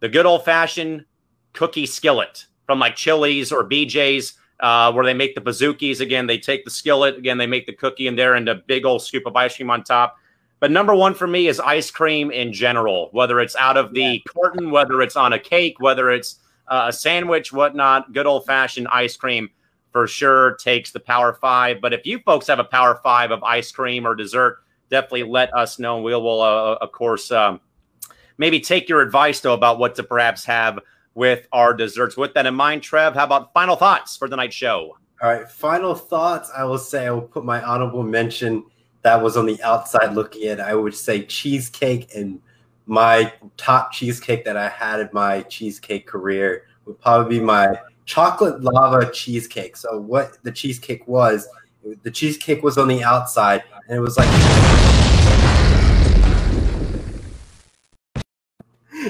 [0.00, 1.06] the good old fashioned
[1.54, 6.00] cookie skillet from like Chili's or BJ's, uh, where they make the pizookies.
[6.00, 8.84] Again, they take the skillet, again, they make the cookie in there and a big
[8.84, 10.16] old scoop of ice cream on top.
[10.60, 14.22] But number one for me is ice cream in general, whether it's out of the
[14.28, 18.12] carton, whether it's on a cake, whether it's uh, a sandwich, whatnot.
[18.12, 19.50] Good old fashioned ice cream
[19.92, 21.80] for sure takes the power five.
[21.80, 24.58] But if you folks have a power five of ice cream or dessert,
[24.90, 26.00] definitely let us know.
[26.00, 27.60] We will, uh, of course, um,
[28.38, 30.78] maybe take your advice though about what to perhaps have
[31.14, 32.16] with our desserts.
[32.16, 34.96] With that in mind, Trev, how about final thoughts for the night show?
[35.22, 36.50] All right, final thoughts.
[36.56, 38.64] I will say I will put my honorable mention
[39.02, 40.60] that was on the outside looking in.
[40.60, 42.40] I would say cheesecake and
[42.86, 48.62] my top cheesecake that I had in my cheesecake career would probably be my chocolate
[48.62, 49.76] lava cheesecake.
[49.76, 51.48] So what the cheesecake was,
[52.02, 54.28] the cheesecake was on the outside and it was like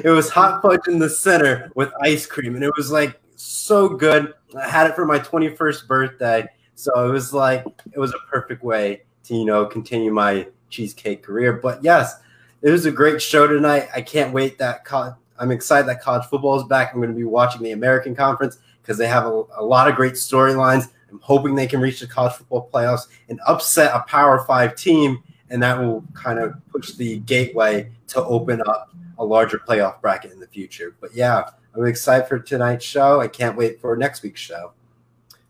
[0.02, 3.88] it was hot fudge in the center with ice cream, and it was like so
[3.88, 4.34] good.
[4.58, 8.62] I had it for my 21st birthday, so it was like it was a perfect
[8.62, 11.54] way to you know continue my cheesecake career.
[11.54, 12.16] But yes,
[12.62, 13.88] it was a great show tonight.
[13.94, 16.92] I can't wait that co- I'm excited that college football is back.
[16.92, 19.96] I'm going to be watching the American Conference because they have a, a lot of
[19.96, 20.90] great storylines.
[21.10, 25.22] I'm hoping they can reach the college football playoffs and upset a Power Five team,
[25.50, 30.32] and that will kind of push the gateway to open up a larger playoff bracket
[30.32, 30.96] in the future.
[31.00, 33.20] But yeah, I'm excited for tonight's show.
[33.20, 34.72] I can't wait for next week's show.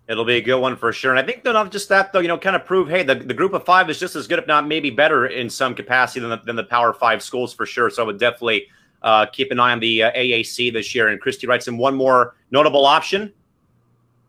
[0.06, 1.12] It'll be a good one for sure.
[1.12, 3.14] And I think though, not just that, though, you know, kind of prove, hey, the,
[3.14, 6.20] the group of five is just as good, if not maybe better in some capacity
[6.20, 7.88] than the, than the Power Five schools for sure.
[7.88, 8.66] So I would definitely
[9.02, 11.08] uh, keep an eye on the uh, AAC this year.
[11.08, 13.32] And Christy writes in one more notable option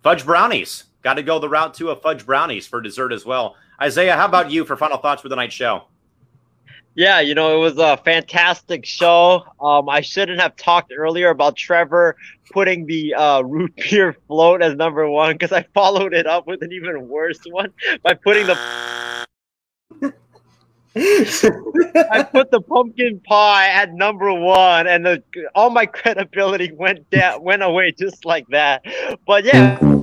[0.02, 0.86] fudge brownies.
[1.02, 3.56] Got to go the route to a fudge brownies for dessert as well.
[3.82, 5.86] Isaiah, how about you for final thoughts for the night show?
[6.96, 9.44] Yeah, you know, it was a fantastic show.
[9.60, 12.16] Um, I shouldn't have talked earlier about Trevor
[12.52, 16.64] putting the uh, root beer float as number one because I followed it up with
[16.64, 18.58] an even worse one by putting the.
[20.98, 25.22] I put the pumpkin pie at number one, and the
[25.54, 28.86] all my credibility went down, went away just like that.
[29.28, 29.95] But yeah.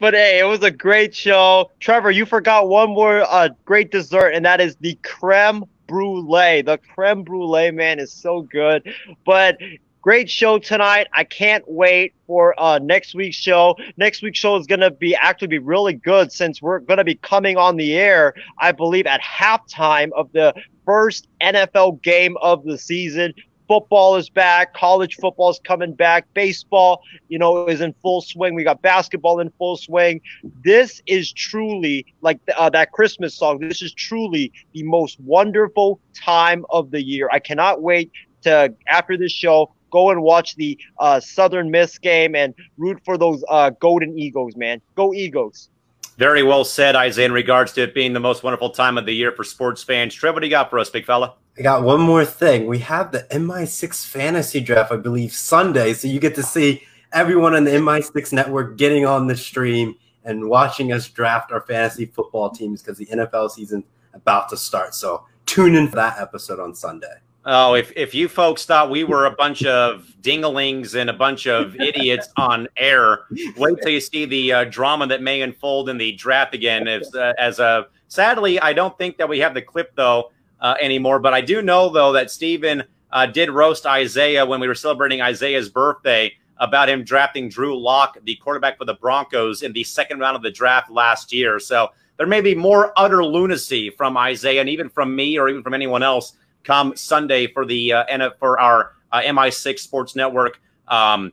[0.00, 1.72] But hey, it was a great show.
[1.80, 6.62] Trevor, you forgot one more uh, great dessert, and that is the creme brulee.
[6.62, 8.94] The creme brulee, man, is so good.
[9.26, 9.58] But
[10.00, 11.08] great show tonight.
[11.12, 13.74] I can't wait for uh, next week's show.
[13.96, 17.04] Next week's show is going to be actually be really good since we're going to
[17.04, 20.54] be coming on the air, I believe, at halftime of the
[20.86, 23.34] first NFL game of the season
[23.68, 28.54] football is back, college football is coming back, baseball, you know, is in full swing.
[28.54, 30.20] We got basketball in full swing.
[30.64, 33.58] This is truly like uh, that Christmas song.
[33.58, 37.28] This is truly the most wonderful time of the year.
[37.30, 38.10] I cannot wait
[38.42, 43.16] to after this show go and watch the uh, Southern Miss game and root for
[43.16, 44.80] those uh, Golden Eagles, man.
[44.94, 45.70] Go Eagles.
[46.18, 49.12] Very well said, Isaiah, in regards to it being the most wonderful time of the
[49.12, 50.14] year for sports fans.
[50.14, 51.36] Trev, what do you got for us, big fella?
[51.58, 52.68] I got one more thing.
[52.68, 55.92] We have the MI6 fantasy draft, I believe, Sunday.
[55.92, 60.48] So you get to see everyone on the MI6 network getting on the stream and
[60.48, 63.82] watching us draft our fantasy football teams because the NFL season
[64.14, 64.94] about to start.
[64.94, 67.16] So tune in for that episode on Sunday.
[67.44, 71.48] Oh, if, if you folks thought we were a bunch of dinglings and a bunch
[71.48, 73.22] of idiots on air,
[73.56, 76.86] wait till you see the uh, drama that may unfold in the draft again.
[76.86, 80.30] As, uh, as a sadly, I don't think that we have the clip though
[80.60, 81.18] uh, anymore.
[81.18, 85.20] But I do know though that Steven uh, did roast Isaiah when we were celebrating
[85.20, 90.18] Isaiah's birthday about him drafting Drew Lock, the quarterback for the Broncos, in the second
[90.18, 91.60] round of the draft last year.
[91.60, 95.62] So there may be more utter lunacy from Isaiah and even from me or even
[95.62, 101.32] from anyone else come Sunday for the uh, for our uh, MI6 Sports Network um,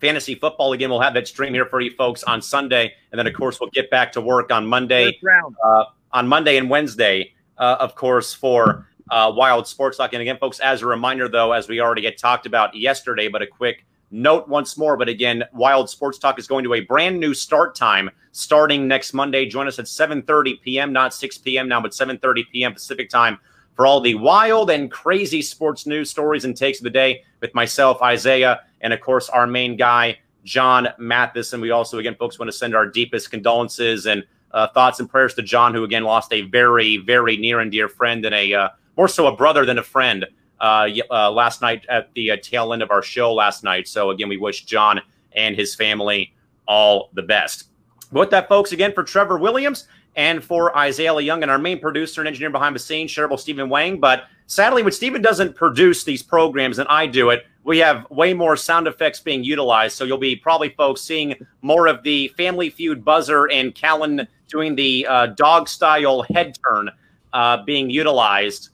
[0.00, 0.72] fantasy football.
[0.72, 3.60] Again, we'll have that stream here for you folks on Sunday, and then of course
[3.60, 5.18] we'll get back to work on Monday,
[5.64, 10.12] uh, on Monday and Wednesday, uh, of course for uh, Wild Sports Talk.
[10.12, 13.40] And again, folks, as a reminder, though, as we already had talked about yesterday, but
[13.40, 14.96] a quick note once more.
[14.96, 19.12] But again, Wild Sports Talk is going to a brand new start time starting next
[19.12, 19.46] Monday.
[19.46, 21.68] Join us at 7:30 p.m., not 6 p.m.
[21.68, 22.72] now, but 7:30 p.m.
[22.72, 23.38] Pacific time
[23.76, 27.54] for all the wild and crazy sports news stories and takes of the day with
[27.54, 31.52] myself, Isaiah, and of course our main guy, John Mathis.
[31.52, 35.08] And we also, again, folks, want to send our deepest condolences and uh, thoughts and
[35.08, 38.54] prayers to John, who again lost a very, very near and dear friend and a
[38.54, 40.26] uh, more so a brother than a friend
[40.60, 43.88] uh, uh last night at the uh, tail end of our show last night.
[43.88, 45.00] So again, we wish John
[45.32, 46.34] and his family
[46.66, 47.64] all the best.
[48.12, 51.80] But with that, folks, again for Trevor Williams and for Isaiah Young and our main
[51.80, 53.98] producer and engineer behind the scenes, Cheryl Steven Wang.
[53.98, 58.34] But sadly, when Steven doesn't produce these programs and I do it, we have way
[58.34, 59.96] more sound effects being utilized.
[59.96, 64.74] So you'll be probably folks seeing more of the Family Feud buzzer and Callan doing
[64.74, 66.90] the uh, dog style head turn
[67.32, 68.70] uh, being utilized.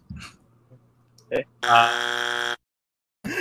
[1.62, 2.54] Uh,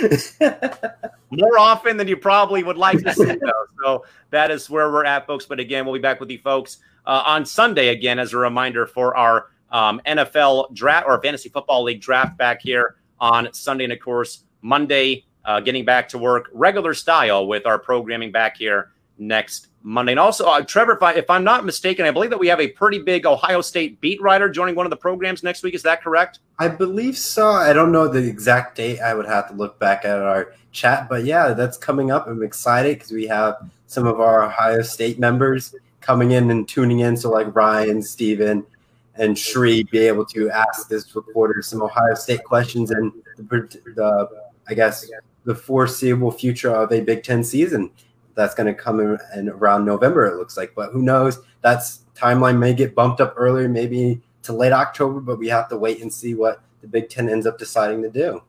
[1.30, 3.52] more often than you probably would like to see, though.
[3.84, 5.46] So that is where we're at, folks.
[5.46, 8.86] But again, we'll be back with you folks uh, on Sunday again as a reminder
[8.86, 13.92] for our um, NFL draft or fantasy football league draft back here on Sunday, and
[13.92, 18.90] of course Monday, uh, getting back to work regular style with our programming back here
[19.18, 20.12] next Monday.
[20.12, 22.60] And also, uh, Trevor, if, I, if I'm not mistaken, I believe that we have
[22.60, 25.74] a pretty big Ohio State beat writer joining one of the programs next week.
[25.74, 26.40] Is that correct?
[26.58, 27.48] I believe so.
[27.48, 29.00] I don't know the exact date.
[29.00, 32.26] I would have to look back at our chat, but yeah, that's coming up.
[32.26, 37.00] I'm excited because we have some of our Ohio State members coming in and tuning
[37.00, 37.16] in.
[37.16, 38.64] So like Ryan, Steven,
[39.14, 44.28] and Shree be able to ask this reporter some Ohio State questions and the, the
[44.68, 45.10] I guess
[45.44, 47.90] the foreseeable future of a Big Ten season
[48.38, 50.24] that's going to come in, in, around November.
[50.26, 51.40] It looks like, but who knows?
[51.60, 55.76] That's timeline may get bumped up earlier, maybe to late October, but we have to
[55.76, 58.40] wait and see what the Big Ten ends up deciding to do.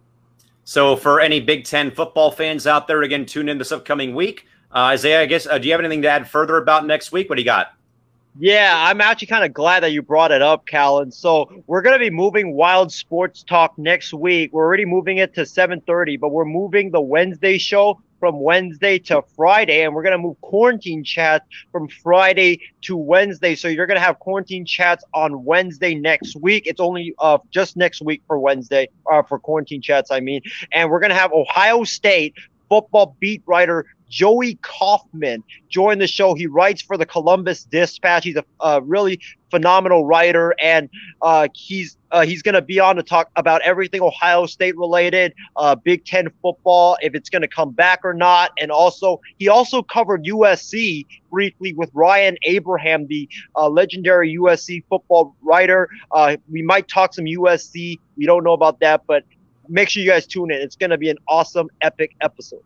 [0.64, 4.46] So, for any Big Ten football fans out there, again, tune in this upcoming week.
[4.72, 7.28] Uh, Isaiah, I guess, uh, do you have anything to add further about next week?
[7.28, 7.74] What do you got?
[8.38, 11.12] Yeah, I'm actually kind of glad that you brought it up, Callan.
[11.12, 14.54] So we're gonna be moving Wild Sports Talk next week.
[14.54, 19.24] We're already moving it to 7:30, but we're moving the Wednesday show from Wednesday to
[19.36, 23.56] Friday, and we're gonna move quarantine chats from Friday to Wednesday.
[23.56, 26.68] So you're gonna have quarantine chats on Wednesday next week.
[26.68, 30.42] It's only uh just next week for Wednesday, uh, for quarantine chats, I mean.
[30.72, 32.36] And we're gonna have Ohio State
[32.70, 36.34] football beat writer Joey Kaufman joined the show.
[36.34, 38.24] He writes for the Columbus Dispatch.
[38.24, 39.20] He's a, a really
[39.52, 40.90] phenomenal writer, and
[41.22, 45.34] uh, he's uh, he's going to be on to talk about everything Ohio State related,
[45.56, 49.48] uh, Big Ten football, if it's going to come back or not, and also he
[49.48, 55.90] also covered USC briefly with Ryan Abraham, the uh, legendary USC football writer.
[56.12, 58.00] Uh, we might talk some USC.
[58.18, 59.24] We don't know about that, but
[59.68, 60.62] make sure you guys tune in.
[60.62, 62.64] It's going to be an awesome, epic episode.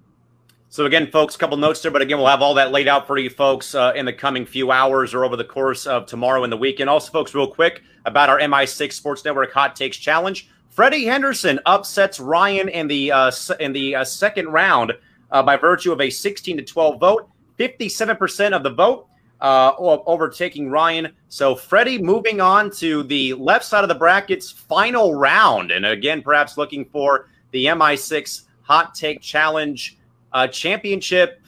[0.73, 3.05] So again, folks, a couple notes there, but again, we'll have all that laid out
[3.05, 6.43] for you folks uh, in the coming few hours or over the course of tomorrow
[6.43, 6.89] and the weekend.
[6.89, 10.49] Also, folks, real quick about our MI6 Sports Network Hot Takes Challenge.
[10.69, 14.93] Freddie Henderson upsets Ryan in the uh, in the uh, second round
[15.29, 17.29] uh, by virtue of a 16 to 12 vote,
[17.59, 19.07] 57% of the vote
[19.41, 21.13] uh, overtaking Ryan.
[21.29, 26.23] So Freddie moving on to the left side of the brackets final round, and again,
[26.23, 29.99] perhaps looking for the MI6 Hot Take Challenge
[30.33, 31.39] uh, championship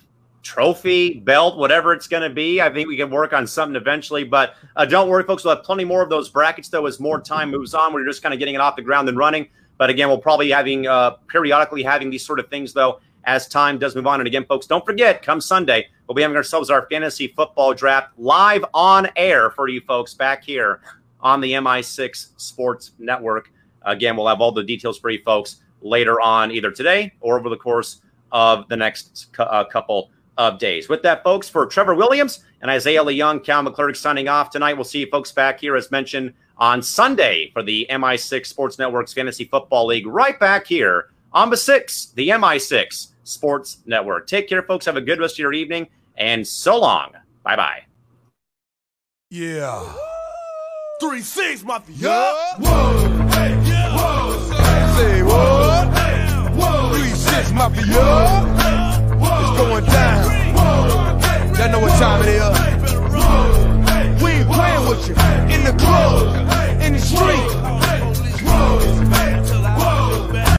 [0.46, 2.62] trophy, belt, whatever it's going to be.
[2.62, 4.24] I think we can work on something eventually.
[4.24, 5.44] But uh, don't worry, folks.
[5.44, 7.94] We'll have plenty more of those brackets, though, as more time moves on.
[7.94, 9.50] We're just kind of getting it off the ground and running.
[9.78, 13.80] But again, we'll probably having uh, periodically having these sort of things, though, as time
[13.80, 14.22] does move on.
[14.22, 18.10] And again, folks, don't forget, come Sunday, we'll be having ourselves our fantasy football draft
[18.18, 20.80] live on air for you folks back here
[21.22, 23.52] on the MI6 Sports Network.
[23.82, 27.50] Again, we'll have all the details for you folks later on, either today or over
[27.50, 28.02] the course
[28.36, 30.90] of the next uh, couple of days.
[30.90, 34.74] With that, folks, for Trevor Williams and Isaiah Leung, Cal McClurg signing off tonight.
[34.74, 39.14] We'll see you folks back here, as mentioned, on Sunday for the MI6 Sports Network's
[39.14, 44.28] Fantasy Football League, right back here on the 6, the MI6 Sports Network.
[44.28, 44.86] Take care, folks.
[44.86, 45.88] Have a good rest of your evening,
[46.18, 47.14] and so long.
[47.44, 47.84] Bye bye.
[49.30, 49.94] Yeah.
[51.00, 51.96] Three six mafia.
[51.98, 52.56] Yeah.
[52.60, 53.25] Whoa.
[57.56, 57.84] Mafia.
[57.86, 60.26] It's going down.
[61.56, 62.42] Y'all know what time it is.
[64.22, 65.16] We ain't playing with you.
[65.56, 67.66] In the club, in the street.